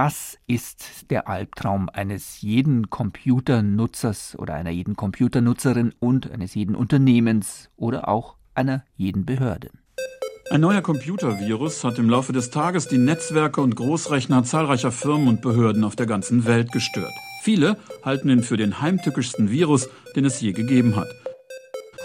Das 0.00 0.38
ist 0.46 1.10
der 1.10 1.26
Albtraum 1.26 1.88
eines 1.92 2.40
jeden 2.40 2.88
Computernutzers 2.88 4.38
oder 4.38 4.54
einer 4.54 4.70
jeden 4.70 4.94
Computernutzerin 4.94 5.92
und 5.98 6.30
eines 6.30 6.54
jeden 6.54 6.76
Unternehmens 6.76 7.68
oder 7.76 8.06
auch 8.08 8.36
einer 8.54 8.84
jeden 8.94 9.26
Behörde. 9.26 9.70
Ein 10.52 10.60
neuer 10.60 10.82
Computervirus 10.82 11.82
hat 11.82 11.98
im 11.98 12.08
Laufe 12.08 12.32
des 12.32 12.50
Tages 12.50 12.86
die 12.86 12.96
Netzwerke 12.96 13.60
und 13.60 13.74
Großrechner 13.74 14.44
zahlreicher 14.44 14.92
Firmen 14.92 15.26
und 15.26 15.42
Behörden 15.42 15.82
auf 15.82 15.96
der 15.96 16.06
ganzen 16.06 16.46
Welt 16.46 16.70
gestört. 16.70 17.10
Viele 17.42 17.76
halten 18.04 18.28
ihn 18.28 18.44
für 18.44 18.56
den 18.56 18.80
heimtückischsten 18.80 19.50
Virus, 19.50 19.88
den 20.14 20.24
es 20.26 20.40
je 20.40 20.52
gegeben 20.52 20.94
hat. 20.94 21.08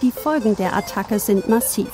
Die 0.01 0.09
Folgen 0.09 0.55
der 0.55 0.75
Attacke 0.75 1.19
sind 1.19 1.47
massiv. 1.47 1.91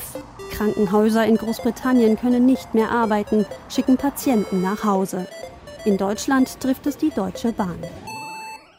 Krankenhäuser 0.52 1.26
in 1.26 1.36
Großbritannien 1.36 2.16
können 2.18 2.46
nicht 2.46 2.74
mehr 2.74 2.90
arbeiten, 2.90 3.46
schicken 3.68 3.98
Patienten 3.98 4.62
nach 4.62 4.86
Hause. 4.86 5.28
In 5.90 5.98
Deutschland 5.98 6.60
trifft 6.60 6.86
es 6.86 6.98
die 6.98 7.10
Deutsche 7.10 7.52
Bahn. 7.52 7.80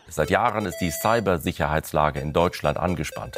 Seit 0.08 0.30
Jahren 0.30 0.64
ist 0.64 0.78
die 0.78 0.92
Cybersicherheitslage 0.92 2.20
in 2.20 2.32
Deutschland 2.32 2.76
angespannt. 2.76 3.36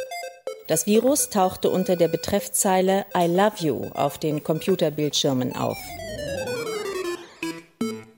Das 0.67 0.85
Virus 0.85 1.31
tauchte 1.31 1.71
unter 1.71 1.95
der 1.95 2.07
Betreffzeile 2.07 3.07
I 3.17 3.25
love 3.25 3.65
you 3.65 3.87
auf 3.95 4.19
den 4.19 4.43
Computerbildschirmen 4.43 5.55
auf. 5.55 5.75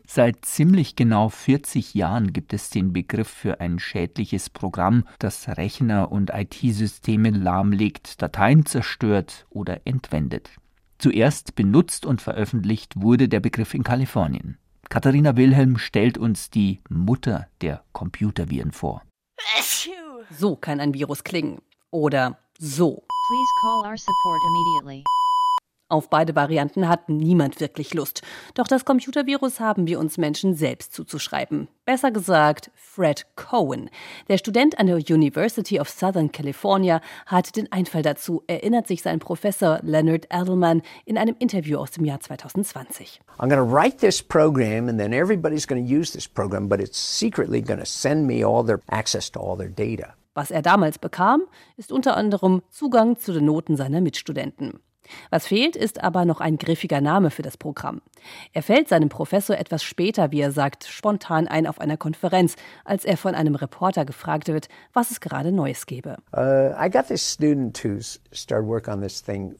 Seit 0.06 0.44
ziemlich 0.44 0.98
genau 0.98 1.30
40 1.30 1.94
Jahren 1.94 2.34
gibt 2.34 2.52
es 2.52 2.70
den 2.70 2.92
Begriff 2.92 3.30
für 3.30 3.62
ein 3.62 3.80
schädliches 3.80 4.50
Programm, 4.50 5.08
das 5.20 5.48
Rechner 5.48 6.12
und 6.12 6.32
IT-Systeme 6.32 7.30
lahmlegt, 7.30 8.22
Dateien 8.22 8.66
zerstört 8.66 9.46
oder 9.52 9.80
entwendet. 9.86 10.50
Zuerst 10.98 11.56
benutzt 11.56 12.06
und 12.06 12.22
veröffentlicht 12.22 13.00
wurde 13.02 13.30
der 13.30 13.40
Begriff 13.40 13.74
in 13.74 13.84
Kalifornien. 13.84 14.58
Katharina 14.90 15.36
Wilhelm 15.36 15.78
stellt 15.78 16.18
uns 16.18 16.50
die 16.50 16.82
Mutter 16.90 17.48
der 17.62 17.84
Computerviren 17.92 18.72
vor. 18.72 19.04
So 20.32 20.56
kann 20.56 20.80
ein 20.80 20.94
Virus 20.94 21.24
klingen. 21.24 21.62
Oder 21.92 22.38
so. 22.58 23.04
Please 23.28 23.52
call 23.62 23.86
our 23.86 23.98
support 23.98 24.42
immediately. 24.48 25.04
Auf 25.88 26.10
beide 26.10 26.36
Varianten 26.36 26.90
hat 26.90 27.10
niemand 27.10 27.60
wirklich 27.60 27.94
Lust. 27.94 28.24
Doch 28.56 28.66
das 28.66 28.86
Computervirus 28.86 29.60
haben 29.60 29.86
wir 29.86 30.00
uns 30.00 30.18
Menschen 30.18 30.56
selbst 30.56 30.94
zuzuschreiben. 30.94 31.68
Besser 31.86 32.10
gesagt, 32.10 32.72
Fred 32.74 33.28
Cohen. 33.36 33.92
Der 34.28 34.40
Student 34.40 34.80
an 34.80 34.88
der 34.88 34.96
University 34.96 35.80
of 35.80 35.88
Southern 35.88 36.32
California 36.32 37.02
hat 37.28 37.56
den 37.56 37.72
Einfall 37.72 38.02
dazu, 38.02 38.42
erinnert 38.48 38.88
sich 38.88 39.04
sein 39.04 39.20
Professor 39.20 39.78
Leonard 39.84 40.26
Edelman 40.32 40.82
in 41.06 41.20
einem 41.20 41.36
Interview 41.38 41.78
aus 41.78 41.92
dem 41.92 42.04
Jahr 42.04 42.20
2020. 42.20 43.22
I'm 43.38 43.48
going 43.48 43.62
to 43.62 43.76
write 43.76 43.98
this 43.98 44.24
program 44.24 44.90
and 44.90 45.00
then 45.00 45.14
everybody's 45.14 45.68
going 45.68 45.86
to 45.86 45.88
use 45.88 46.12
this 46.12 46.28
program, 46.28 46.68
but 46.68 46.80
it's 46.80 46.98
secretly 46.98 47.62
going 47.62 47.80
to 47.80 47.86
send 47.86 48.26
me 48.26 48.44
all 48.44 48.66
their 48.66 48.82
access 48.90 49.32
to 49.32 49.40
all 49.40 49.56
their 49.56 49.70
data. 49.70 50.16
Was 50.34 50.50
er 50.50 50.64
damals 50.64 50.98
bekam, 50.98 51.44
ist 51.78 51.92
unter 51.92 52.18
anderem 52.18 52.64
Zugang 52.72 53.18
zu 53.18 53.34
den 53.34 53.46
Noten 53.46 53.78
seiner 53.78 54.02
Mitstudenten. 54.02 54.80
Was 55.30 55.48
fehlt, 55.48 55.76
ist 55.76 56.04
aber 56.04 56.26
noch 56.26 56.42
ein 56.42 56.58
griffiger 56.58 57.02
Name 57.02 57.32
für 57.32 57.42
das 57.42 57.58
Programm. 57.58 58.02
Er 58.54 58.64
fällt 58.64 58.90
seinem 58.90 59.10
Professor 59.10 59.58
etwas 59.58 59.84
später, 59.84 60.32
wie 60.32 60.42
er 60.42 60.52
sagt, 60.52 60.86
spontan 60.86 61.48
ein 61.48 61.68
auf 61.68 61.80
einer 61.80 61.98
Konferenz, 61.98 62.56
als 62.84 63.06
er 63.06 63.18
von 63.18 63.36
einem 63.36 63.56
Reporter 63.56 64.06
gefragt 64.06 64.48
wird, 64.48 64.68
was 64.94 65.12
es 65.12 65.20
gerade 65.20 65.52
Neues 65.52 65.86
gebe. 65.86 66.18
Uh, 66.36 66.74
I 66.80 66.90
got 66.90 67.08
this 67.08 67.34
student 67.34 67.80
to 67.82 68.00
start 68.32 68.66
work 68.66 68.88
on 68.88 69.02
this 69.02 69.24
thing 69.24 69.56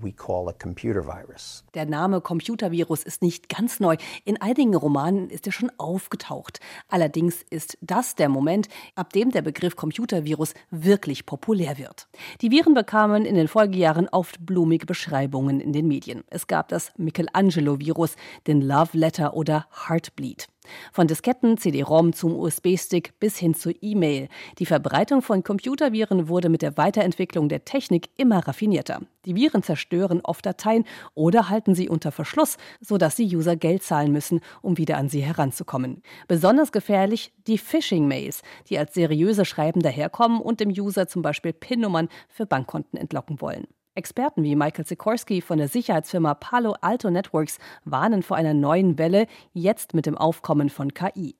we 0.00 0.12
call 0.12 0.48
a 0.48 0.52
computer 0.52 1.04
virus. 1.04 1.64
Der 1.74 1.86
Name 1.86 2.20
Computervirus 2.20 3.02
ist 3.02 3.22
nicht 3.22 3.48
ganz 3.48 3.80
neu. 3.80 3.96
In 4.24 4.40
einigen 4.40 4.74
Romanen 4.74 5.30
ist 5.30 5.46
er 5.46 5.52
schon 5.52 5.70
aufgetaucht. 5.78 6.60
Allerdings 6.88 7.42
ist 7.50 7.78
das 7.80 8.14
der 8.14 8.28
Moment, 8.28 8.68
ab 8.94 9.12
dem 9.12 9.30
der 9.30 9.42
Begriff 9.42 9.76
Computervirus 9.76 10.54
wirklich 10.70 11.26
populär 11.26 11.78
wird. 11.78 12.08
Die 12.40 12.50
Viren 12.50 12.74
bekamen 12.74 13.24
in 13.24 13.34
den 13.34 13.48
Folgejahren 13.48 14.08
oft 14.08 14.44
blumige 14.44 14.86
Beschreibungen 14.90 15.60
in 15.60 15.72
den 15.72 15.86
Medien. 15.86 16.24
Es 16.30 16.48
gab 16.48 16.66
das 16.66 16.90
Michelangelo-Virus, 16.96 18.16
den 18.48 18.60
Love 18.60 18.98
Letter 18.98 19.34
oder 19.34 19.68
Heartbleed. 19.86 20.48
Von 20.92 21.06
Disketten, 21.06 21.58
CD-ROM 21.58 22.12
zum 22.12 22.34
USB-Stick 22.34 23.20
bis 23.20 23.36
hin 23.36 23.54
zur 23.54 23.72
E-Mail. 23.80 24.26
Die 24.58 24.66
Verbreitung 24.66 25.22
von 25.22 25.44
Computerviren 25.44 26.26
wurde 26.26 26.48
mit 26.48 26.62
der 26.62 26.76
Weiterentwicklung 26.76 27.48
der 27.48 27.64
Technik 27.64 28.10
immer 28.16 28.48
raffinierter. 28.48 29.00
Die 29.26 29.36
Viren 29.36 29.62
zerstören 29.62 30.22
oft 30.24 30.44
Dateien 30.44 30.84
oder 31.14 31.48
halten 31.48 31.76
sie 31.76 31.88
unter 31.88 32.10
Verschluss, 32.10 32.56
sodass 32.80 33.14
die 33.14 33.36
User 33.36 33.54
Geld 33.54 33.84
zahlen 33.84 34.10
müssen, 34.10 34.40
um 34.60 34.76
wieder 34.76 34.96
an 34.96 35.08
sie 35.08 35.22
heranzukommen. 35.22 36.02
Besonders 36.26 36.72
gefährlich 36.72 37.32
die 37.46 37.58
Phishing-Mails, 37.58 38.42
die 38.68 38.76
als 38.76 38.94
seriöse 38.94 39.44
Schreiben 39.44 39.82
daherkommen 39.82 40.40
und 40.40 40.58
dem 40.58 40.70
User 40.70 41.06
zum 41.06 41.22
Beispiel 41.22 41.52
PIN-Nummern 41.52 42.08
für 42.28 42.44
Bankkonten 42.44 42.98
entlocken 42.98 43.40
wollen. 43.40 43.68
Experten 44.00 44.44
wie 44.44 44.56
Michael 44.56 44.86
Sikorsky 44.86 45.42
von 45.42 45.58
der 45.58 45.68
Sicherheitsfirma 45.68 46.32
Palo 46.32 46.74
Alto 46.80 47.10
Networks 47.10 47.58
warnen 47.84 48.22
vor 48.22 48.38
einer 48.38 48.54
neuen 48.54 48.96
Welle, 48.96 49.26
jetzt 49.52 49.92
mit 49.92 50.06
dem 50.06 50.16
Aufkommen 50.16 50.70
von 50.70 50.94
KI. 50.94 51.36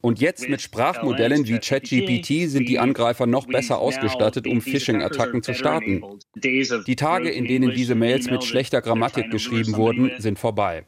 Und 0.00 0.20
jetzt 0.20 0.48
mit 0.48 0.62
Sprachmodellen 0.62 1.46
wie 1.46 1.58
ChatGPT 1.58 2.48
sind 2.50 2.66
die 2.66 2.78
Angreifer 2.78 3.26
noch 3.26 3.46
besser 3.46 3.78
ausgestattet, 3.78 4.46
um 4.46 4.62
Phishing-Attacken 4.62 5.42
zu 5.42 5.52
starten. 5.52 6.02
Die 6.34 6.96
Tage, 6.96 7.30
in 7.30 7.44
denen 7.44 7.72
diese 7.72 7.94
Mails 7.94 8.30
mit 8.30 8.42
schlechter 8.42 8.80
Grammatik 8.80 9.30
geschrieben 9.30 9.76
wurden, 9.76 10.12
sind 10.18 10.38
vorbei. 10.38 10.86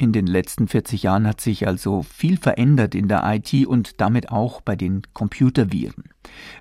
In 0.00 0.12
den 0.12 0.26
letzten 0.26 0.66
40 0.66 1.02
Jahren 1.02 1.26
hat 1.26 1.42
sich 1.42 1.66
also 1.66 2.02
viel 2.02 2.38
verändert 2.38 2.94
in 2.94 3.06
der 3.06 3.22
IT 3.22 3.66
und 3.66 4.00
damit 4.00 4.30
auch 4.32 4.62
bei 4.62 4.74
den 4.74 5.02
Computerviren. 5.12 6.04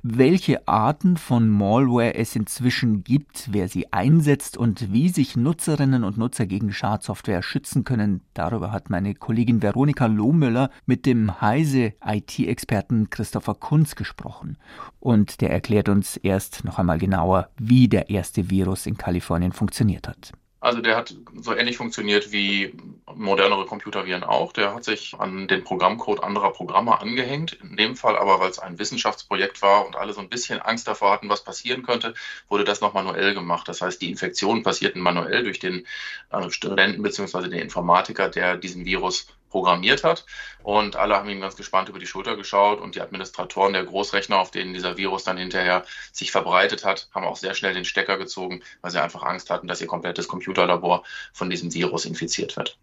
Welche 0.03 0.67
Arten 0.67 1.15
von 1.15 1.48
Malware 1.48 2.15
es 2.15 2.36
inzwischen 2.36 3.05
gibt, 3.05 3.48
wer 3.53 3.69
sie 3.69 3.93
einsetzt 3.93 4.58
und 4.58 4.91
wie 4.91 5.08
sich 5.08 5.38
Nutzerinnen 5.38 6.03
und 6.03 6.17
Nutzer 6.17 6.48
gegen 6.48 6.74
Schadsoftware 6.74 7.41
schützen 7.41 7.86
können, 7.86 8.19
darüber 8.34 8.74
hat 8.74 8.89
meine 8.89 9.15
Kollegin 9.15 9.62
Veronika 9.62 10.08
Lohmüller 10.08 10.69
mit 10.86 11.05
dem 11.05 11.39
Heise 11.39 11.93
IT-Experten 12.05 13.10
Christopher 13.10 13.55
Kunz 13.55 13.96
gesprochen. 13.96 14.58
Und 15.00 15.39
der 15.39 15.51
erklärt 15.51 15.88
uns 15.88 16.17
erst 16.17 16.65
noch 16.65 16.77
einmal 16.77 16.98
genauer, 16.98 17.48
wie 17.58 17.88
der 17.88 18.10
erste 18.10 18.50
Virus 18.50 18.86
in 18.86 18.98
Kalifornien 18.98 19.53
funktioniert 19.53 20.10
hat. 20.10 20.34
Also 20.61 20.81
der 20.81 20.97
hat 20.97 21.15
so 21.35 21.55
ähnlich 21.55 21.77
funktioniert 21.77 22.31
wie 22.33 22.73
modernere 23.15 23.65
Computerviren 23.65 24.23
auch. 24.23 24.51
Der 24.51 24.73
hat 24.73 24.83
sich 24.83 25.15
an 25.17 25.47
den 25.47 25.63
Programmcode 25.63 26.21
anderer 26.21 26.51
Programme 26.51 26.99
angehängt. 26.99 27.53
In 27.53 27.77
dem 27.77 27.95
Fall 27.95 28.17
aber, 28.17 28.39
weil 28.41 28.49
es 28.49 28.59
ein 28.59 28.77
Wissenschaftsprojekt 28.77 29.61
war 29.61 29.87
und 29.87 29.95
alle 29.95 30.13
so 30.13 30.19
ein 30.19 30.27
bisschen 30.27 30.59
Angst 30.61 30.87
davor 30.87 31.11
hatten, 31.11 31.29
was 31.29 31.45
passieren 31.45 31.83
könnte, 31.83 32.13
wurde 32.49 32.65
das 32.65 32.81
noch 32.81 32.93
manuell 32.93 33.33
gemacht. 33.33 33.69
Das 33.69 33.81
heißt, 33.81 34.01
die 34.01 34.09
Infektionen 34.09 34.63
passierten 34.63 35.01
manuell 35.01 35.43
durch 35.43 35.59
den 35.59 35.85
äh, 36.29 36.49
Studenten 36.49 37.01
bzw. 37.03 37.43
den 37.43 37.59
Informatiker, 37.59 38.27
der 38.27 38.57
diesen 38.57 38.83
Virus 38.85 39.27
programmiert 39.49 40.03
hat. 40.03 40.25
Und 40.63 40.95
alle 40.95 41.15
haben 41.15 41.29
ihm 41.29 41.41
ganz 41.41 41.55
gespannt 41.55 41.89
über 41.89 41.99
die 41.99 42.07
Schulter 42.07 42.35
geschaut 42.35 42.81
und 42.81 42.95
die 42.95 43.01
Administratoren 43.01 43.73
der 43.73 43.83
Großrechner, 43.83 44.37
auf 44.37 44.51
denen 44.51 44.73
dieser 44.73 44.97
Virus 44.97 45.23
dann 45.23 45.37
hinterher 45.37 45.83
sich 46.11 46.31
verbreitet 46.31 46.85
hat, 46.85 47.09
haben 47.13 47.25
auch 47.25 47.37
sehr 47.37 47.53
schnell 47.53 47.73
den 47.73 47.85
Stecker 47.85 48.17
gezogen, 48.17 48.61
weil 48.81 48.91
sie 48.91 49.01
einfach 49.01 49.23
Angst 49.23 49.49
hatten, 49.49 49.67
dass 49.67 49.81
ihr 49.81 49.87
komplettes 49.87 50.27
Computerlabor 50.27 51.03
von 51.33 51.49
diesem 51.49 51.73
Virus 51.73 52.05
infiziert 52.05 52.55
wird. 52.57 52.77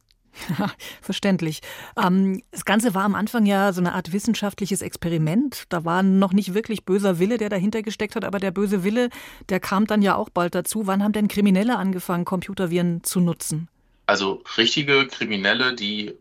Verständlich. 1.01 1.61
Ähm, 2.01 2.43
das 2.51 2.65
Ganze 2.65 2.95
war 2.95 3.05
am 3.05 3.15
Anfang 3.15 3.47
ja 3.47 3.73
so 3.73 3.81
eine 3.81 3.95
Art 3.95 4.13
wissenschaftliches 4.13 4.83
Experiment. 4.83 5.65
Da 5.69 5.85
war 5.85 6.03
noch 6.03 6.33
nicht 6.33 6.55
wirklich 6.55 6.85
böser 6.85 7.19
Wille, 7.19 7.39
der 7.39 7.49
dahinter 7.49 7.83
gesteckt 7.83 8.17
hat, 8.17 8.25
aber 8.25 8.39
der 8.39 8.51
böse 8.51 8.85
Wille, 8.85 9.11
der 9.49 9.61
kam 9.61 9.87
dann 9.87 10.03
ja 10.03 10.15
auch 10.15 10.29
bald 10.29 10.55
dazu. 10.55 10.87
Wann 10.87 11.03
haben 11.03 11.13
denn 11.13 11.29
Kriminelle 11.29 11.77
angefangen, 11.77 12.25
Computerviren 12.25 13.03
zu 13.03 13.21
nutzen? 13.21 13.69
Also 14.07 14.43
richtige 14.57 15.07
Kriminelle, 15.09 15.75
die 15.75 16.15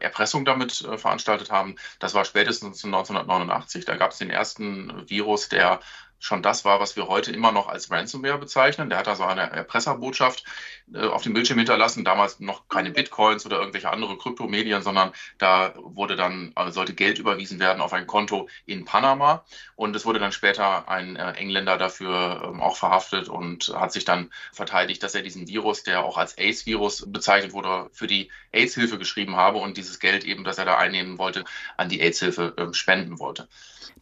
Erpressung 0.00 0.44
damit 0.44 0.82
äh, 0.82 0.98
veranstaltet 0.98 1.50
haben. 1.50 1.76
Das 1.98 2.14
war 2.14 2.24
spätestens 2.24 2.84
1989. 2.84 3.84
Da 3.84 3.96
gab 3.96 4.12
es 4.12 4.18
den 4.18 4.30
ersten 4.30 5.08
Virus, 5.08 5.48
der 5.48 5.80
schon 6.20 6.42
das 6.42 6.64
war, 6.64 6.78
was 6.80 6.96
wir 6.96 7.08
heute 7.08 7.32
immer 7.32 7.50
noch 7.50 7.66
als 7.66 7.90
Ransomware 7.90 8.38
bezeichnen. 8.38 8.90
Der 8.90 8.98
hat 8.98 9.08
also 9.08 9.24
eine 9.24 9.50
Erpresserbotschaft 9.50 10.44
äh, 10.92 11.06
auf 11.06 11.22
dem 11.22 11.32
Bildschirm 11.32 11.58
hinterlassen. 11.58 12.04
Damals 12.04 12.38
noch 12.40 12.68
keine 12.68 12.90
Bitcoins 12.90 13.46
oder 13.46 13.58
irgendwelche 13.58 13.90
andere 13.90 14.18
Kryptomedien, 14.18 14.82
sondern 14.82 15.12
da 15.38 15.74
wurde 15.76 16.16
dann, 16.16 16.52
also 16.54 16.72
sollte 16.72 16.94
Geld 16.94 17.18
überwiesen 17.18 17.58
werden 17.58 17.80
auf 17.80 17.94
ein 17.94 18.06
Konto 18.06 18.48
in 18.66 18.84
Panama. 18.84 19.44
Und 19.76 19.96
es 19.96 20.04
wurde 20.04 20.18
dann 20.18 20.32
später 20.32 20.88
ein 20.88 21.16
äh, 21.16 21.32
Engländer 21.32 21.78
dafür 21.78 22.50
ähm, 22.52 22.60
auch 22.60 22.76
verhaftet 22.76 23.30
und 23.30 23.72
hat 23.74 23.92
sich 23.92 24.04
dann 24.04 24.30
verteidigt, 24.52 25.02
dass 25.02 25.14
er 25.14 25.22
diesen 25.22 25.48
Virus, 25.48 25.84
der 25.84 26.04
auch 26.04 26.18
als 26.18 26.36
AIDS-Virus 26.36 27.10
bezeichnet 27.10 27.54
wurde, 27.54 27.88
für 27.92 28.06
die 28.06 28.30
AIDS-Hilfe 28.52 28.98
geschrieben 28.98 29.36
habe 29.36 29.58
und 29.58 29.78
dieses 29.78 29.98
Geld 30.00 30.24
eben, 30.24 30.44
das 30.44 30.58
er 30.58 30.66
da 30.66 30.76
einnehmen 30.76 31.16
wollte, 31.16 31.44
an 31.78 31.88
die 31.88 32.02
AIDS-Hilfe 32.02 32.54
äh, 32.58 32.74
spenden 32.74 33.18
wollte. 33.18 33.48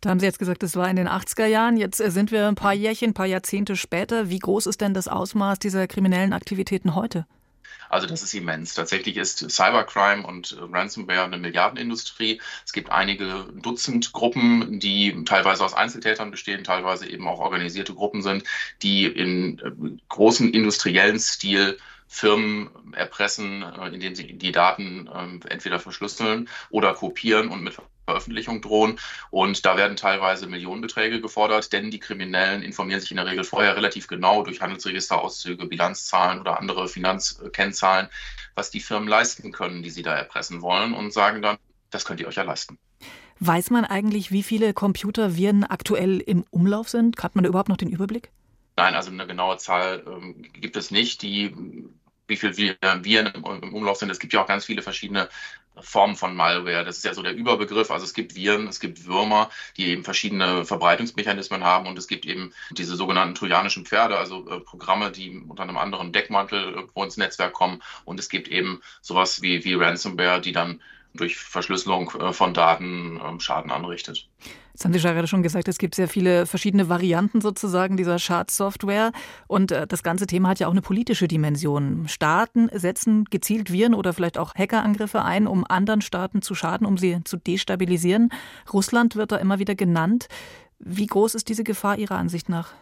Da 0.01 0.11
haben 0.11 0.21
Sie 0.21 0.27
jetzt 0.27 0.39
gesagt, 0.39 0.63
das 0.63 0.77
war 0.77 0.89
in 0.89 0.97
den 0.97 1.09
80er 1.09 1.47
Jahren. 1.47 1.77
Jetzt 1.77 2.01
äh, 2.01 2.11
sind 2.11 2.31
wir 2.31 2.47
ein 2.49 2.55
paar 2.55 2.75
Jährchen, 2.75 3.11
ein 3.11 3.15
paar 3.15 3.27
Jahrzehnte 3.27 3.77
später. 3.77 4.31
Wie 4.31 4.39
groß 4.39 4.67
ist 4.67 4.81
denn 4.81 4.95
das 4.95 5.09
Ausmaß 5.09 5.59
dieser 5.59 5.87
kriminellen 5.87 6.33
Aktivitäten 6.33 6.95
heute? 6.95 7.27
Also 7.91 8.07
das 8.07 8.23
ist 8.23 8.35
immens. 8.35 8.75
Tatsächlich 8.75 9.17
ist 9.17 9.51
Cybercrime 9.51 10.27
und 10.27 10.57
Ransomware 10.61 11.25
eine 11.25 11.39
Milliardenindustrie. 11.39 12.41
Es 12.65 12.73
gibt 12.73 12.91
einige 12.91 13.47
Dutzend 13.55 14.13
Gruppen, 14.13 14.79
die 14.79 15.25
teilweise 15.25 15.65
aus 15.65 15.75
Einzeltätern 15.75 16.31
bestehen, 16.31 16.65
teilweise 16.65 17.09
eben 17.09 17.27
auch 17.27 17.39
organisierte 17.39 17.95
Gruppen 17.95 18.23
sind, 18.23 18.45
die 18.83 19.07
in 19.07 19.59
äh, 19.59 19.71
großem 20.09 20.53
industriellen 20.53 21.19
Stil 21.19 21.79
Firmen 22.09 22.71
erpressen, 22.95 23.63
äh, 23.63 23.89
indem 23.89 24.15
sie 24.15 24.33
die 24.33 24.53
Daten 24.53 25.09
ähm, 25.15 25.41
entweder 25.49 25.79
verschlüsseln 25.79 26.49
oder 26.71 26.95
kopieren 26.95 27.49
und 27.49 27.63
mit 27.63 27.79
Veröffentlichung 28.09 28.63
drohen. 28.63 28.99
Und 29.31 29.67
da 29.67 29.77
werden 29.77 29.97
teilweise 29.97 30.47
Millionenbeträge 30.47 31.21
gefordert, 31.21 31.73
denn 31.75 31.91
die 31.91 32.01
Kriminellen 32.01 32.63
informieren 32.63 33.01
sich 33.01 33.11
in 33.11 33.19
der 33.19 33.27
Regel 33.27 33.45
vorher 33.45 33.77
relativ 33.77 34.07
genau 34.07 34.43
durch 34.43 34.63
Handelsregisterauszüge, 34.63 35.67
Bilanzzahlen 35.67 36.41
oder 36.41 36.59
andere 36.59 36.89
Finanzkennzahlen, 36.89 38.09
was 38.55 38.71
die 38.71 38.81
Firmen 38.81 39.09
leisten 39.09 39.53
können, 39.53 39.83
die 39.83 39.91
sie 39.91 40.03
da 40.03 40.15
erpressen 40.15 40.63
wollen 40.63 40.95
und 40.95 41.13
sagen 41.13 41.43
dann, 41.43 41.59
das 41.91 42.07
könnt 42.07 42.21
ihr 42.21 42.29
euch 42.29 42.37
ja 42.37 42.45
leisten. 42.45 42.79
Weiß 43.41 43.71
man 43.71 43.85
eigentlich, 43.85 44.33
wie 44.33 44.43
viele 44.43 44.73
Computerviren 44.73 45.65
aktuell 45.65 46.21
im 46.21 46.45
Umlauf 46.51 46.89
sind? 46.89 47.23
Hat 47.23 47.37
man 47.37 47.45
da 47.45 47.49
überhaupt 47.49 47.69
noch 47.69 47.77
den 47.77 47.91
Überblick? 47.91 48.31
Nein, 48.77 48.95
also 48.95 49.11
eine 49.11 49.27
genaue 49.27 49.59
Zahl 49.59 50.03
ähm, 50.07 50.43
gibt 50.53 50.77
es 50.77 50.91
nicht, 50.91 51.23
die, 51.23 51.55
wie 52.27 52.37
viele 52.37 52.57
Viren 52.57 53.27
im, 53.27 53.63
im, 53.63 53.75
Umlauf 53.75 53.99
sind. 53.99 54.11
Es 54.11 54.19
gibt 54.19 54.33
ja 54.33 54.43
auch 54.43 54.47
ganz 54.47 54.65
viele 54.65 54.83
verschiedene 54.83 55.29
Formen 55.83 56.17
von 56.17 56.35
Malware. 56.35 56.85
Das 56.85 56.99
ist 56.99 57.05
ja 57.05 57.15
so 57.15 57.23
der 57.23 57.35
Überbegriff. 57.35 57.91
Also 57.91 58.05
es 58.05 58.15
gibt 58.15 58.35
Viren, 58.35 58.67
es 58.69 58.81
gibt 58.81 59.07
Würmer, 59.07 59.51
die 59.77 59.89
eben 59.89 60.05
verschiedene 60.05 60.65
Verbreitungsmechanismen 60.65 61.65
haben 61.65 61.87
und 61.87 61.99
es 61.99 62.09
gibt 62.09 62.27
eben 62.27 62.53
diese 62.71 62.97
sogenannten 62.97 63.35
trojanischen 63.35 63.87
Pferde, 63.87 64.19
also 64.19 64.49
äh, 64.49 64.61
Programme, 64.61 65.11
die 65.11 65.43
unter 65.49 65.63
einem 65.63 65.79
anderen 65.79 66.13
Deckmantel 66.13 66.63
irgendwo 66.63 67.05
ins 67.05 67.17
Netzwerk 67.17 67.53
kommen 67.53 67.83
und 68.05 68.19
es 68.21 68.29
gibt 68.29 68.49
eben 68.49 68.81
sowas 69.01 69.43
wie, 69.43 69.65
wie 69.65 69.75
Ransomware, 69.75 70.41
die 70.41 70.53
dann 70.53 70.81
durch 71.21 71.37
Verschlüsselung 71.37 72.11
äh, 72.21 72.33
von 72.33 72.55
Daten 72.55 73.21
ähm, 73.25 73.41
Schaden 73.41 73.71
anrichtet. 73.71 74.29
Jetzt 74.73 74.85
haben 74.85 74.93
Sie 74.93 75.01
gerade 75.01 75.27
schon 75.27 75.43
gesagt, 75.43 75.67
es 75.67 75.79
gibt 75.79 75.97
sehr 75.97 76.09
viele 76.09 76.47
verschiedene 76.47 76.89
Varianten 76.89 77.41
sozusagen 77.41 77.97
dieser 77.97 78.19
Schadsoftware. 78.19 79.11
Und 79.49 79.73
äh, 79.73 79.87
das 79.87 80.03
ganze 80.03 80.27
Thema 80.27 80.51
hat 80.51 80.61
ja 80.61 80.69
auch 80.69 80.73
eine 80.73 80.83
politische 80.83 81.27
Dimension. 81.27 82.07
Staaten 82.07 82.71
setzen 82.73 83.25
gezielt 83.25 83.73
Viren 83.73 83.95
oder 83.95 84.13
vielleicht 84.13 84.39
auch 84.39 84.55
Hackerangriffe 84.55 85.25
ein, 85.25 85.47
um 85.47 85.65
anderen 85.69 86.01
Staaten 86.01 86.43
zu 86.43 86.55
schaden, 86.55 86.87
um 86.87 86.97
sie 86.97 87.19
zu 87.25 87.37
destabilisieren. 87.37 88.31
Russland 88.73 89.17
wird 89.17 89.33
da 89.33 89.37
immer 89.37 89.59
wieder 89.59 89.75
genannt. 89.75 90.29
Wie 90.79 91.07
groß 91.07 91.35
ist 91.35 91.49
diese 91.49 91.65
Gefahr 91.65 91.99
Ihrer 91.99 92.17
Ansicht 92.17 92.49
nach? 92.49 92.73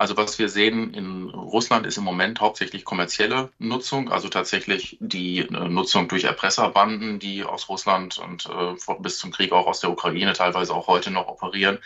Also 0.00 0.16
was 0.16 0.38
wir 0.38 0.48
sehen 0.48 0.94
in 0.94 1.28
Russland 1.28 1.84
ist 1.84 1.98
im 1.98 2.04
Moment 2.04 2.40
hauptsächlich 2.40 2.86
kommerzielle 2.86 3.50
Nutzung, 3.58 4.10
also 4.10 4.30
tatsächlich 4.30 4.96
die 4.98 5.40
äh, 5.40 5.68
Nutzung 5.68 6.08
durch 6.08 6.24
Erpresserbanden, 6.24 7.18
die 7.18 7.44
aus 7.44 7.68
Russland 7.68 8.16
und 8.16 8.46
äh, 8.46 8.94
bis 9.00 9.18
zum 9.18 9.30
Krieg 9.30 9.52
auch 9.52 9.66
aus 9.66 9.80
der 9.80 9.90
Ukraine 9.90 10.32
teilweise 10.32 10.72
auch 10.72 10.86
heute 10.86 11.10
noch 11.10 11.28
operieren. 11.28 11.80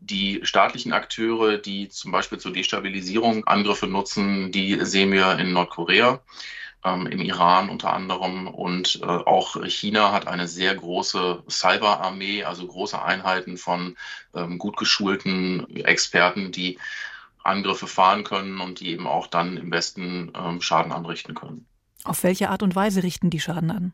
Die 0.00 0.40
staatlichen 0.42 0.92
Akteure, 0.92 1.58
die 1.58 1.88
zum 1.88 2.10
Beispiel 2.10 2.38
zur 2.38 2.52
Destabilisierung 2.52 3.46
Angriffe 3.46 3.86
nutzen, 3.86 4.50
die 4.50 4.84
sehen 4.84 5.12
wir 5.12 5.38
in 5.38 5.52
Nordkorea 5.52 6.20
ähm, 6.84 7.06
im 7.06 7.20
Iran 7.20 7.70
unter 7.70 7.92
anderem. 7.92 8.48
Und 8.48 8.98
äh, 9.00 9.06
auch 9.06 9.62
China 9.64 10.10
hat 10.10 10.26
eine 10.26 10.48
sehr 10.48 10.74
große 10.74 11.44
Cyberarmee, 11.48 12.42
also 12.42 12.66
große 12.66 13.00
Einheiten 13.00 13.58
von 13.58 13.96
ähm, 14.34 14.58
gut 14.58 14.76
geschulten 14.76 15.84
Experten, 15.84 16.50
die 16.50 16.80
Angriffe 17.44 17.86
fahren 17.86 18.24
können 18.24 18.60
und 18.60 18.80
die 18.80 18.90
eben 18.90 19.06
auch 19.06 19.26
dann 19.26 19.56
im 19.56 19.70
Westen 19.70 20.32
ähm, 20.34 20.60
Schaden 20.60 20.92
anrichten 20.92 21.34
können. 21.34 21.66
Auf 22.04 22.22
welche 22.22 22.50
Art 22.50 22.62
und 22.62 22.74
Weise 22.74 23.02
richten 23.02 23.30
die 23.30 23.40
Schaden 23.40 23.70
an? 23.70 23.92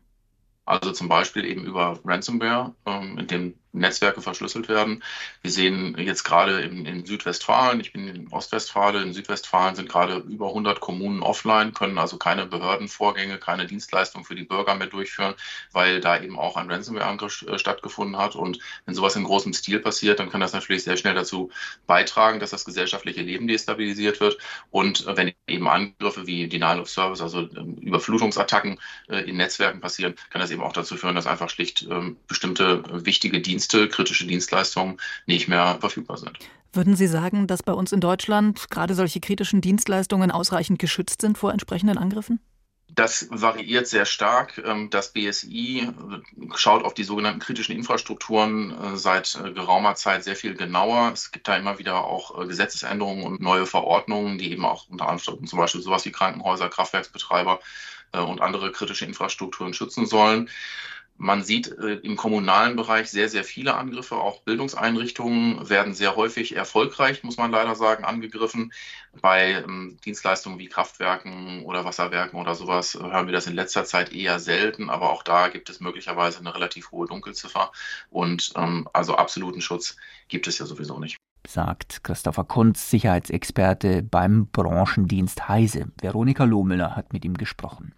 Also 0.65 0.91
zum 0.91 1.09
Beispiel 1.09 1.45
eben 1.45 1.65
über 1.65 1.99
Ransomware, 2.05 2.73
ähm, 2.85 3.17
in 3.17 3.27
dem 3.27 3.53
Netzwerke 3.73 4.21
verschlüsselt 4.21 4.67
werden. 4.67 5.03
Wir 5.41 5.51
sehen 5.51 5.95
jetzt 5.97 6.23
gerade 6.23 6.61
in, 6.61 6.85
in, 6.85 7.05
Südwestfalen, 7.05 7.79
ich 7.79 7.93
bin 7.93 8.07
in 8.07 8.27
Ostwestfalen, 8.29 9.03
in 9.03 9.13
Südwestfalen 9.13 9.75
sind 9.75 9.89
gerade 9.89 10.17
über 10.17 10.47
100 10.49 10.79
Kommunen 10.79 11.23
offline, 11.23 11.73
können 11.73 11.97
also 11.97 12.17
keine 12.17 12.45
Behördenvorgänge, 12.45 13.37
keine 13.37 13.65
Dienstleistungen 13.65 14.25
für 14.25 14.35
die 14.35 14.43
Bürger 14.43 14.75
mehr 14.75 14.87
durchführen, 14.87 15.35
weil 15.71 16.01
da 16.01 16.21
eben 16.21 16.37
auch 16.37 16.57
ein 16.57 16.69
Ransomware-Angriff 16.69 17.43
äh, 17.43 17.57
stattgefunden 17.57 18.17
hat. 18.17 18.35
Und 18.35 18.59
wenn 18.85 18.95
sowas 18.95 19.15
in 19.15 19.23
großem 19.23 19.53
Stil 19.53 19.79
passiert, 19.79 20.19
dann 20.19 20.29
kann 20.29 20.41
das 20.41 20.53
natürlich 20.53 20.83
sehr 20.83 20.97
schnell 20.97 21.15
dazu 21.15 21.49
beitragen, 21.87 22.39
dass 22.39 22.49
das 22.49 22.65
gesellschaftliche 22.65 23.21
Leben 23.21 23.47
destabilisiert 23.47 24.19
wird. 24.19 24.37
Und 24.69 25.07
äh, 25.07 25.15
wenn 25.15 25.33
eben 25.47 25.67
Angriffe 25.67 26.27
wie 26.27 26.47
Denial 26.47 26.79
of 26.79 26.89
Service, 26.89 27.21
also 27.21 27.41
ähm, 27.55 27.75
Überflutungsattacken 27.77 28.79
äh, 29.07 29.21
in 29.29 29.37
Netzwerken 29.37 29.79
passieren, 29.79 30.15
kann 30.29 30.41
das 30.41 30.51
eben 30.51 30.61
auch 30.61 30.73
dazu 30.73 30.97
führen, 30.97 31.15
dass 31.15 31.27
einfach 31.27 31.49
schlicht 31.49 31.87
ähm, 31.89 32.17
bestimmte 32.27 32.83
wichtige 33.05 33.39
Dienstleistungen 33.39 33.60
Dienste, 33.61 33.87
kritische 33.87 34.25
Dienstleistungen 34.25 34.97
nicht 35.27 35.47
mehr 35.47 35.77
verfügbar 35.79 36.17
sind. 36.17 36.37
Würden 36.73 36.95
Sie 36.95 37.07
sagen, 37.07 37.45
dass 37.45 37.61
bei 37.61 37.73
uns 37.73 37.91
in 37.91 37.99
Deutschland 37.99 38.69
gerade 38.71 38.95
solche 38.95 39.19
kritischen 39.19 39.61
Dienstleistungen 39.61 40.31
ausreichend 40.31 40.79
geschützt 40.79 41.21
sind 41.21 41.37
vor 41.37 41.51
entsprechenden 41.51 41.99
Angriffen? 41.99 42.39
Das 42.93 43.27
variiert 43.29 43.87
sehr 43.87 44.05
stark. 44.05 44.57
Ähm, 44.65 44.89
das 44.89 45.13
BSI 45.13 45.89
schaut 46.55 46.83
auf 46.83 46.93
die 46.95 47.03
sogenannten 47.03 47.39
kritischen 47.39 47.75
Infrastrukturen 47.75 48.71
äh, 48.71 48.97
seit 48.97 49.35
äh, 49.35 49.51
geraumer 49.51 49.95
Zeit 49.95 50.23
sehr 50.23 50.35
viel 50.35 50.55
genauer. 50.55 51.11
Es 51.13 51.31
gibt 51.31 51.47
da 51.47 51.55
immer 51.55 51.77
wieder 51.77 52.03
auch 52.03 52.41
äh, 52.41 52.47
Gesetzesänderungen 52.47 53.23
und 53.25 53.41
neue 53.41 53.65
Verordnungen, 53.65 54.39
die 54.39 54.51
eben 54.51 54.65
auch 54.65 54.89
unter 54.89 55.07
anderem 55.07 55.45
zum 55.45 55.59
Beispiel 55.59 55.81
sowas 55.81 56.03
wie 56.05 56.11
Krankenhäuser, 56.11 56.67
Kraftwerksbetreiber 56.67 57.59
und 58.13 58.41
andere 58.41 58.73
kritische 58.73 59.05
Infrastrukturen 59.05 59.73
schützen 59.73 60.05
sollen. 60.05 60.49
Man 61.23 61.43
sieht 61.43 61.67
äh, 61.77 61.97
im 61.97 62.15
kommunalen 62.15 62.75
Bereich 62.75 63.11
sehr, 63.11 63.29
sehr 63.29 63.43
viele 63.43 63.75
Angriffe. 63.75 64.15
Auch 64.15 64.41
Bildungseinrichtungen 64.41 65.69
werden 65.69 65.93
sehr 65.93 66.15
häufig 66.15 66.55
erfolgreich, 66.55 67.23
muss 67.23 67.37
man 67.37 67.51
leider 67.51 67.75
sagen, 67.75 68.05
angegriffen. 68.05 68.73
Bei 69.21 69.51
ähm, 69.51 69.99
Dienstleistungen 70.03 70.57
wie 70.57 70.67
Kraftwerken 70.67 71.63
oder 71.63 71.85
Wasserwerken 71.85 72.39
oder 72.39 72.55
sowas 72.55 72.95
hören 72.95 73.27
wir 73.27 73.33
das 73.33 73.45
in 73.45 73.53
letzter 73.53 73.85
Zeit 73.85 74.11
eher 74.11 74.39
selten. 74.39 74.89
Aber 74.89 75.11
auch 75.11 75.21
da 75.21 75.49
gibt 75.49 75.69
es 75.69 75.79
möglicherweise 75.79 76.39
eine 76.39 76.55
relativ 76.55 76.89
hohe 76.89 77.05
Dunkelziffer. 77.05 77.71
Und 78.09 78.53
ähm, 78.55 78.89
also 78.91 79.15
absoluten 79.15 79.61
Schutz 79.61 79.97
gibt 80.27 80.47
es 80.47 80.57
ja 80.57 80.65
sowieso 80.65 80.97
nicht 80.97 81.17
sagt 81.47 82.03
Christopher 82.03 82.43
Kunz, 82.43 82.89
Sicherheitsexperte 82.91 84.03
beim 84.03 84.47
Branchendienst 84.47 85.49
Heise. 85.49 85.87
Veronika 85.99 86.43
Lohmüller 86.43 86.95
hat 86.95 87.13
mit 87.13 87.25
ihm 87.25 87.35
gesprochen. 87.35 87.93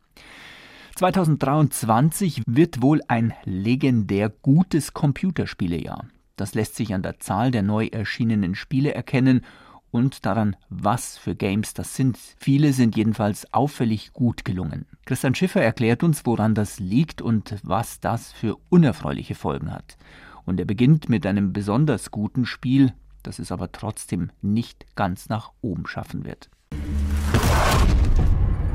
2023 0.95 2.43
wird 2.45 2.83
wohl 2.83 3.01
ein 3.07 3.33
legendär 3.45 4.29
gutes 4.29 4.93
Computerspielejahr. 4.93 6.05
Das 6.35 6.53
lässt 6.53 6.75
sich 6.75 6.93
an 6.93 7.01
der 7.01 7.19
Zahl 7.19 7.49
der 7.49 7.63
neu 7.63 7.87
erschienenen 7.87 8.53
Spiele 8.53 8.93
erkennen 8.93 9.41
und 9.89 10.25
daran, 10.25 10.55
was 10.69 11.17
für 11.17 11.35
Games 11.35 11.73
das 11.73 11.95
sind. 11.95 12.17
Viele 12.37 12.73
sind 12.73 12.95
jedenfalls 12.95 13.51
auffällig 13.53 14.13
gut 14.13 14.45
gelungen. 14.45 14.85
Christian 15.05 15.33
Schiffer 15.33 15.63
erklärt 15.63 16.03
uns, 16.03 16.27
woran 16.27 16.53
das 16.53 16.79
liegt 16.79 17.23
und 17.23 17.55
was 17.63 17.99
das 17.99 18.31
für 18.31 18.57
unerfreuliche 18.69 19.35
Folgen 19.35 19.71
hat. 19.71 19.97
Und 20.45 20.59
er 20.59 20.65
beginnt 20.65 21.09
mit 21.09 21.25
einem 21.25 21.53
besonders 21.53 22.11
guten 22.11 22.45
Spiel, 22.45 22.93
das 23.23 23.39
es 23.39 23.51
aber 23.51 23.71
trotzdem 23.71 24.31
nicht 24.41 24.85
ganz 24.95 25.27
nach 25.27 25.51
oben 25.61 25.87
schaffen 25.87 26.23
wird. 26.23 26.49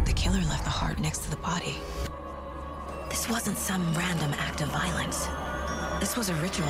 The 0.08 0.14
killer 0.14 0.40
left 0.48 0.64
the 0.64 0.70
heart 0.70 0.98
next 1.00 1.24
to 1.24 1.30
the 1.30 1.36
body. 1.36 1.76
This 3.10 3.28
wasn't 3.28 3.58
some 3.58 3.82
random 3.94 4.32
act 4.38 4.62
of 4.62 4.68
violence. 4.68 5.28
This 6.00 6.16
was 6.16 6.30
a 6.30 6.34
ritual. 6.36 6.66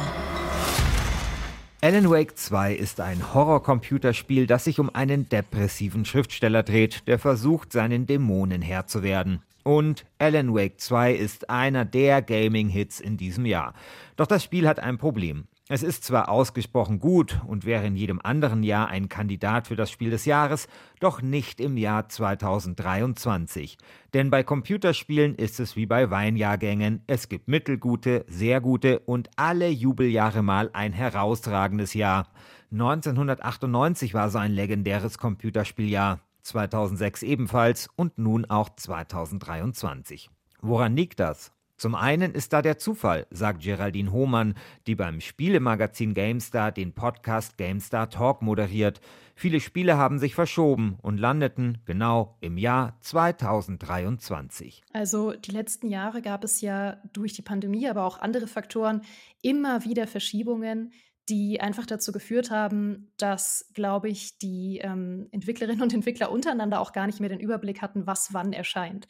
Alan 1.81 2.11
Wake 2.11 2.37
2 2.37 2.75
ist 2.75 3.01
ein 3.01 3.33
Horror-Computerspiel, 3.33 4.49
das 4.49 4.65
sich 4.65 4.81
um 4.81 4.93
einen 4.93 5.29
depressiven 5.29 6.05
Schriftsteller 6.05 6.65
dreht, 6.65 7.07
der 7.07 7.21
versucht, 7.21 7.71
seinen 7.71 8.07
Dämonen 8.07 8.61
Herr 8.61 8.89
zu 8.89 9.05
werden. 9.05 9.41
Und 9.63 10.05
Alan 10.19 10.53
Wake 10.53 10.81
2 10.81 11.13
ist 11.13 11.49
einer 11.49 11.85
der 11.85 12.23
Gaming-Hits 12.23 12.99
in 12.99 13.17
diesem 13.17 13.47
Jahr. 13.47 13.73
Doch 14.17 14.27
das 14.27 14.43
Spiel 14.43 14.67
hat 14.67 14.81
ein 14.81 14.99
Problem. 14.99 15.47
Es 15.71 15.83
ist 15.83 16.03
zwar 16.03 16.31
ausgesprochen 16.31 16.99
gut 16.99 17.43
und 17.47 17.67
wäre 17.67 17.87
in 17.87 17.95
jedem 17.95 18.21
anderen 18.23 18.63
Jahr 18.63 18.89
ein 18.89 19.11
Kandidat 19.11 19.67
für 19.67 19.77
das 19.77 19.91
Spiel 19.91 20.09
des 20.09 20.25
Jahres, 20.25 20.67
doch 20.99 21.21
nicht 21.21 21.61
im 21.61 21.77
Jahr 21.77 22.09
2023. 22.09 23.77
Denn 24.15 24.31
bei 24.31 24.43
Computerspielen 24.43 25.35
ist 25.35 25.61
es 25.61 25.77
wie 25.77 25.85
bei 25.85 26.11
Weinjahrgängen, 26.11 27.03
es 27.07 27.29
gibt 27.29 27.49
mittelgute, 27.49 28.25
sehr 28.29 28.63
gute 28.63 29.01
und 29.01 29.29
alle 29.37 29.69
Jubeljahre 29.69 30.43
mal 30.43 30.71
ein 30.73 30.95
herausragendes 30.95 31.93
Jahr. 31.93 32.31
1998 32.73 34.15
war 34.15 34.31
so 34.31 34.39
ein 34.39 34.53
legendäres 34.53 35.19
Computerspieljahr, 35.19 36.21
2006 36.45 37.23
ebenfalls 37.23 37.91
und 37.95 38.17
nun 38.17 38.47
auch 38.47 38.71
2023. 38.75 40.31
Woran 40.63 40.97
liegt 40.97 41.21
das? 41.21 41.53
Zum 41.79 41.95
einen 41.95 42.35
ist 42.35 42.53
da 42.53 42.61
der 42.61 42.79
Zufall, 42.79 43.29
sagt 43.31 43.63
Geraldine 43.63 44.11
Hohmann, 44.11 44.55
die 44.89 44.97
beim 44.97 45.21
Spielemagazin 45.21 46.13
GameStar 46.13 46.73
den 46.73 46.93
Podcast 46.93 47.57
GameStar 47.57 48.11
Talk 48.11 48.43
moderiert. 48.43 49.01
Viele 49.37 49.61
Spiele 49.61 49.97
haben 49.97 50.19
sich 50.19 50.35
verschoben 50.35 50.99
und 51.03 51.19
landeten 51.19 51.79
genau 51.85 52.37
im 52.41 52.59
Jahr 52.59 52.99
2023. 53.03 54.83
Also 54.93 55.35
die 55.35 55.53
letzten 55.53 55.87
Jahre 55.87 56.21
gab 56.21 56.43
es 56.43 56.61
ja 56.63 57.01
durch 57.13 57.35
die 57.35 57.43
Pandemie, 57.43 57.89
aber 57.89 58.03
auch 58.03 58.19
andere 58.19 58.49
Faktoren 58.49 59.03
immer 59.41 59.85
wieder 59.85 60.09
Verschiebungen, 60.09 60.91
die 61.29 61.61
einfach 61.61 61.87
dazu 61.87 62.11
geführt 62.11 62.51
haben, 62.51 63.13
dass, 63.19 63.71
glaube 63.75 64.09
ich, 64.09 64.39
die 64.39 64.81
ähm, 64.83 65.29
Entwicklerinnen 65.31 65.83
und 65.83 65.95
Entwickler 65.95 66.33
untereinander 66.33 66.81
auch 66.81 66.93
gar 66.93 67.07
nicht 67.07 67.21
mehr 67.21 67.29
den 67.29 67.39
Überblick 67.39 67.83
hatten, 67.83 68.09
was 68.09 68.33
wann 68.33 68.53
erscheint 68.53 69.07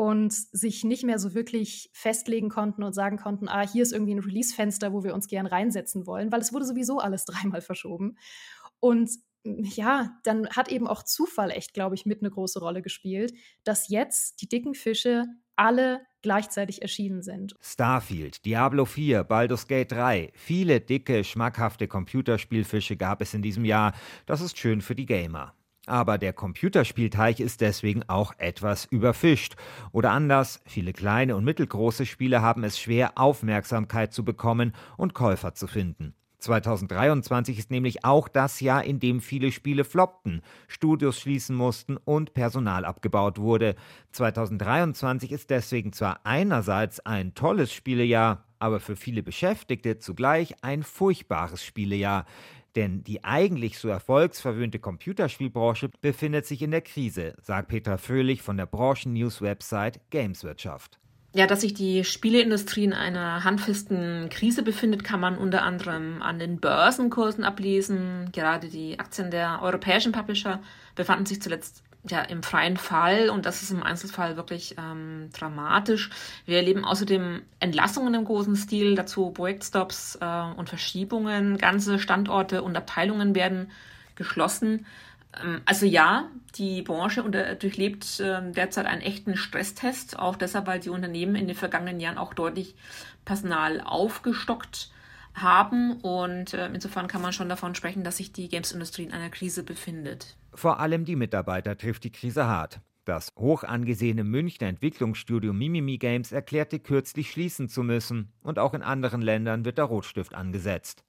und 0.00 0.32
sich 0.32 0.82
nicht 0.82 1.04
mehr 1.04 1.18
so 1.18 1.34
wirklich 1.34 1.90
festlegen 1.92 2.48
konnten 2.48 2.82
und 2.82 2.94
sagen 2.94 3.18
konnten, 3.18 3.48
ah, 3.48 3.68
hier 3.68 3.82
ist 3.82 3.92
irgendwie 3.92 4.14
ein 4.14 4.20
Release-Fenster, 4.20 4.94
wo 4.94 5.04
wir 5.04 5.12
uns 5.12 5.28
gern 5.28 5.44
reinsetzen 5.44 6.06
wollen, 6.06 6.32
weil 6.32 6.40
es 6.40 6.54
wurde 6.54 6.64
sowieso 6.64 7.00
alles 7.00 7.24
dreimal 7.26 7.60
verschoben. 7.60 8.16
Und 8.78 9.10
hm, 9.44 9.62
ja, 9.74 10.18
dann 10.24 10.48
hat 10.48 10.70
eben 10.72 10.86
auch 10.86 11.02
Zufall 11.02 11.50
echt, 11.50 11.74
glaube 11.74 11.96
ich, 11.96 12.06
mit 12.06 12.22
eine 12.22 12.30
große 12.30 12.60
Rolle 12.60 12.80
gespielt, 12.80 13.34
dass 13.62 13.90
jetzt 13.90 14.40
die 14.40 14.48
dicken 14.48 14.72
Fische 14.72 15.26
alle 15.54 16.00
gleichzeitig 16.22 16.80
erschienen 16.80 17.20
sind. 17.20 17.54
Starfield, 17.60 18.46
Diablo 18.46 18.86
4, 18.86 19.24
Baldur's 19.24 19.66
Gate 19.66 19.92
3, 19.92 20.32
viele 20.32 20.80
dicke, 20.80 21.24
schmackhafte 21.24 21.88
Computerspielfische 21.88 22.96
gab 22.96 23.20
es 23.20 23.34
in 23.34 23.42
diesem 23.42 23.66
Jahr. 23.66 23.92
Das 24.24 24.40
ist 24.40 24.56
schön 24.56 24.80
für 24.80 24.94
die 24.94 25.04
Gamer. 25.04 25.54
Aber 25.90 26.18
der 26.18 26.32
Computerspielteich 26.32 27.40
ist 27.40 27.60
deswegen 27.60 28.08
auch 28.08 28.32
etwas 28.38 28.84
überfischt. 28.84 29.56
Oder 29.90 30.12
anders, 30.12 30.60
viele 30.64 30.92
kleine 30.92 31.34
und 31.34 31.44
mittelgroße 31.44 32.06
Spiele 32.06 32.42
haben 32.42 32.62
es 32.62 32.78
schwer, 32.78 33.18
Aufmerksamkeit 33.18 34.12
zu 34.12 34.24
bekommen 34.24 34.72
und 34.96 35.14
Käufer 35.14 35.52
zu 35.52 35.66
finden. 35.66 36.14
2023 36.38 37.58
ist 37.58 37.72
nämlich 37.72 38.04
auch 38.04 38.28
das 38.28 38.60
Jahr, 38.60 38.84
in 38.84 39.00
dem 39.00 39.20
viele 39.20 39.50
Spiele 39.50 39.82
floppten, 39.82 40.42
Studios 40.68 41.18
schließen 41.18 41.56
mussten 41.56 41.96
und 41.96 42.34
Personal 42.34 42.84
abgebaut 42.84 43.38
wurde. 43.38 43.74
2023 44.12 45.32
ist 45.32 45.50
deswegen 45.50 45.92
zwar 45.92 46.20
einerseits 46.22 47.00
ein 47.00 47.34
tolles 47.34 47.72
Spielejahr, 47.72 48.44
aber 48.60 48.78
für 48.78 48.94
viele 48.94 49.24
Beschäftigte 49.24 49.98
zugleich 49.98 50.54
ein 50.62 50.84
furchtbares 50.84 51.64
Spielejahr. 51.64 52.26
Denn 52.76 53.02
die 53.02 53.24
eigentlich 53.24 53.78
so 53.78 53.88
erfolgsverwöhnte 53.88 54.78
Computerspielbranche 54.78 55.90
befindet 56.00 56.46
sich 56.46 56.62
in 56.62 56.70
der 56.70 56.82
Krise, 56.82 57.34
sagt 57.42 57.68
Petra 57.68 57.96
Fröhlich 57.96 58.42
von 58.42 58.56
der 58.56 58.66
Branchen-News-Website 58.66 60.00
Gameswirtschaft. 60.10 61.00
Ja, 61.32 61.46
dass 61.46 61.60
sich 61.60 61.74
die 61.74 62.02
Spieleindustrie 62.02 62.84
in 62.84 62.92
einer 62.92 63.44
handfesten 63.44 64.28
Krise 64.30 64.64
befindet, 64.64 65.04
kann 65.04 65.20
man 65.20 65.38
unter 65.38 65.62
anderem 65.62 66.22
an 66.22 66.40
den 66.40 66.58
Börsenkursen 66.58 67.44
ablesen. 67.44 68.30
Gerade 68.32 68.68
die 68.68 68.98
Aktien 68.98 69.30
der 69.30 69.60
europäischen 69.62 70.10
Publisher 70.10 70.60
befanden 70.96 71.26
sich 71.26 71.40
zuletzt 71.40 71.84
ja 72.08 72.22
im 72.22 72.42
freien 72.42 72.76
Fall 72.76 73.28
und 73.28 73.46
das 73.46 73.62
ist 73.62 73.70
im 73.70 73.82
Einzelfall 73.82 74.36
wirklich 74.36 74.76
ähm, 74.78 75.28
dramatisch. 75.32 76.10
Wir 76.46 76.56
erleben 76.56 76.84
außerdem 76.84 77.42
Entlassungen 77.60 78.14
im 78.14 78.24
großen 78.24 78.56
Stil, 78.56 78.94
dazu 78.94 79.30
Projektstops 79.30 80.18
äh, 80.20 80.42
und 80.56 80.68
Verschiebungen. 80.68 81.58
Ganze 81.58 81.98
Standorte 81.98 82.62
und 82.62 82.76
Abteilungen 82.76 83.34
werden 83.34 83.70
geschlossen. 84.14 84.86
Ähm, 85.42 85.60
also 85.66 85.86
ja, 85.86 86.28
die 86.56 86.82
Branche 86.82 87.22
unter, 87.22 87.54
durchlebt 87.54 88.20
äh, 88.20 88.50
derzeit 88.52 88.86
einen 88.86 89.02
echten 89.02 89.36
Stresstest, 89.36 90.18
auch 90.18 90.36
deshalb, 90.36 90.66
weil 90.66 90.80
die 90.80 90.90
Unternehmen 90.90 91.34
in 91.34 91.48
den 91.48 91.56
vergangenen 91.56 92.00
Jahren 92.00 92.18
auch 92.18 92.34
deutlich 92.34 92.74
Personal 93.24 93.80
aufgestockt 93.82 94.90
haben 95.34 96.00
und 96.00 96.54
äh, 96.54 96.66
insofern 96.72 97.06
kann 97.06 97.22
man 97.22 97.32
schon 97.32 97.48
davon 97.48 97.74
sprechen, 97.74 98.04
dass 98.04 98.16
sich 98.16 98.32
die 98.32 98.48
Games-Industrie 98.48 99.04
in 99.04 99.12
einer 99.12 99.30
Krise 99.30 99.62
befindet. 99.62 100.36
Vor 100.54 100.80
allem 100.80 101.04
die 101.04 101.16
Mitarbeiter 101.16 101.76
trifft 101.76 102.04
die 102.04 102.12
Krise 102.12 102.46
hart. 102.46 102.80
Das 103.04 103.32
hoch 103.36 103.64
angesehene 103.64 104.24
Münchner 104.24 104.68
Entwicklungsstudio 104.68 105.52
Mimimi 105.52 105.98
Games 105.98 106.32
erklärte 106.32 106.78
kürzlich 106.78 107.30
schließen 107.30 107.68
zu 107.68 107.82
müssen 107.82 108.32
und 108.42 108.58
auch 108.58 108.74
in 108.74 108.82
anderen 108.82 109.22
Ländern 109.22 109.64
wird 109.64 109.78
der 109.78 109.86
Rotstift 109.86 110.34
angesetzt. 110.34 111.02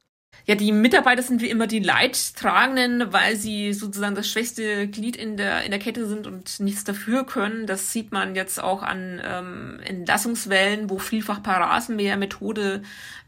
Ja, 0.45 0.55
die 0.55 0.71
Mitarbeiter 0.71 1.21
sind 1.21 1.41
wie 1.41 1.49
immer 1.49 1.67
die 1.67 1.79
Leidtragenden, 1.79 3.13
weil 3.13 3.35
sie 3.35 3.73
sozusagen 3.73 4.15
das 4.15 4.29
schwächste 4.29 4.87
Glied 4.87 5.15
in 5.15 5.37
der, 5.37 5.63
in 5.63 5.71
der 5.71 5.79
Kette 5.79 6.07
sind 6.07 6.25
und 6.25 6.59
nichts 6.59 6.83
dafür 6.83 7.25
können. 7.25 7.67
Das 7.67 7.91
sieht 7.91 8.11
man 8.11 8.33
jetzt 8.33 8.61
auch 8.61 8.81
an 8.81 9.21
ähm, 9.23 9.79
Entlassungswellen, 9.83 10.89
wo 10.89 10.97
vielfach 10.97 11.43
per 11.43 11.57
Rasenmäher-Methode 11.57 12.81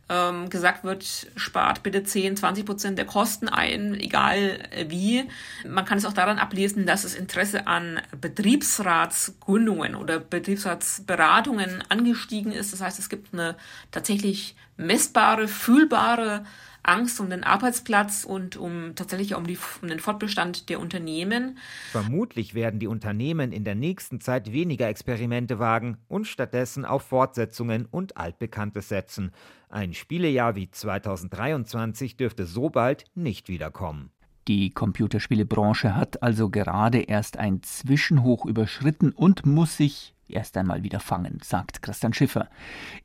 ähm, 0.10 0.50
gesagt 0.50 0.84
wird, 0.84 1.06
spart 1.36 1.84
bitte 1.84 2.04
10, 2.04 2.38
20 2.38 2.66
Prozent 2.66 2.98
der 2.98 3.06
Kosten 3.06 3.48
ein, 3.48 3.96
egal 3.96 4.60
wie. 4.88 5.30
Man 5.68 5.86
kann 5.86 5.98
es 5.98 6.06
auch 6.06 6.14
daran 6.14 6.40
ablesen, 6.40 6.86
dass 6.86 7.04
das 7.04 7.16
Interesse 7.16 7.68
an 7.68 8.02
Betriebsratsgründungen 8.20 9.96
oder 9.96 10.20
Betriebsratsberatungen 10.20 11.84
angestiegen 11.90 12.52
ist. 12.52 12.74
Das 12.74 12.82
heißt, 12.82 13.00
es 13.00 13.10
gibt 13.10 13.34
eine 13.34 13.56
tatsächlich 13.92 14.56
messbare, 14.78 15.48
fühlbare 15.48 16.46
Angst 16.84 17.20
um 17.20 17.30
den 17.30 17.44
Arbeitsplatz 17.44 18.26
und 18.26 18.58
um 18.58 18.94
tatsächlich 18.96 19.36
um, 19.36 19.48
die, 19.48 19.58
um 19.82 19.88
den 19.88 20.00
Fortbestand 20.00 20.70
der 20.70 20.80
Unternehmen. 20.80 21.58
Vermutlich 21.92 22.54
werden 22.54 22.80
die 22.80 22.88
Unternehmen 22.88 23.52
in 23.52 23.64
der 23.64 23.76
nächsten 23.76 24.20
Zeit 24.22 24.52
weniger 24.52 24.88
Experimente 24.88 25.60
wagen 25.60 25.98
und 26.08 26.28
stattdessen 26.28 26.86
auf 26.86 27.04
Fortsetzungen 27.04 27.86
und 27.86 28.18
Altbekanntes 28.18 28.90
setzen. 28.90 29.32
Ein 29.70 29.94
Spielejahr 29.94 30.56
wie 30.56 30.70
2023 30.70 32.18
dürfte 32.18 32.46
so 32.46 32.70
bald 32.70 33.06
nicht 33.16 33.48
wiederkommen. 33.48 34.12
Die 34.48 34.72
Computerspielebranche 34.72 35.96
hat 35.96 36.22
also 36.22 36.50
gerade 36.50 37.00
erst 37.00 37.38
ein 37.38 37.64
Zwischenhoch 37.64 38.46
überschritten 38.46 39.12
und 39.12 39.46
muss 39.46 39.78
sich 39.78 40.14
erst 40.28 40.58
einmal 40.58 40.84
wieder 40.84 41.00
fangen, 41.00 41.40
sagt 41.42 41.82
Christian 41.82 42.14
Schiffer. 42.14 42.50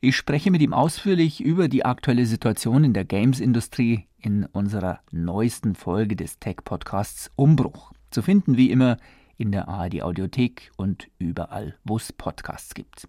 Ich 0.01 0.17
spreche 0.17 0.51
mit 0.51 0.61
ihm 0.61 0.73
ausführlich 0.73 1.41
über 1.41 1.69
die 1.69 1.85
aktuelle 1.85 2.25
Situation 2.25 2.83
in 2.83 2.93
der 2.93 3.05
Games-Industrie 3.05 4.05
in 4.19 4.45
unserer 4.45 4.99
neuesten 5.11 5.75
Folge 5.75 6.15
des 6.15 6.39
Tech-Podcasts 6.39 7.31
Umbruch. 7.35 7.93
Zu 8.11 8.21
finden 8.21 8.57
wie 8.57 8.71
immer 8.71 8.97
in 9.37 9.53
der 9.53 9.69
ARD 9.69 10.01
Audiothek 10.01 10.71
und 10.75 11.07
überall, 11.17 11.77
wo 11.85 11.95
es 11.95 12.11
Podcasts 12.11 12.73
gibt. 12.73 13.07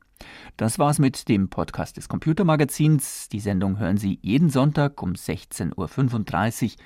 Das 0.56 0.78
war's 0.78 1.00
mit 1.00 1.28
dem 1.28 1.48
Podcast 1.48 1.96
des 1.96 2.08
Computermagazins. 2.08 3.28
Die 3.30 3.40
Sendung 3.40 3.78
hören 3.78 3.96
Sie 3.96 4.20
jeden 4.22 4.50
Sonntag 4.50 5.02
um 5.02 5.14
16.35 5.14 5.74
Uhr 5.76 6.84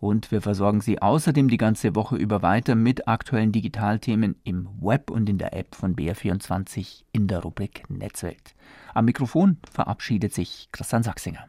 und 0.00 0.32
wir 0.32 0.40
versorgen 0.40 0.80
Sie 0.80 1.00
außerdem 1.00 1.48
die 1.48 1.58
ganze 1.58 1.94
Woche 1.94 2.16
über 2.16 2.42
weiter 2.42 2.74
mit 2.74 3.06
aktuellen 3.06 3.52
Digitalthemen 3.52 4.34
im 4.42 4.68
Web 4.80 5.10
und 5.10 5.28
in 5.28 5.38
der 5.38 5.52
App 5.52 5.74
von 5.74 5.94
BR24 5.94 7.04
in 7.12 7.28
der 7.28 7.40
Rubrik 7.40 7.88
Netzwelt. 7.88 8.54
Am 8.94 9.04
Mikrofon 9.04 9.58
verabschiedet 9.70 10.34
sich 10.34 10.68
Christian 10.72 11.02
Sachsinger. 11.02 11.48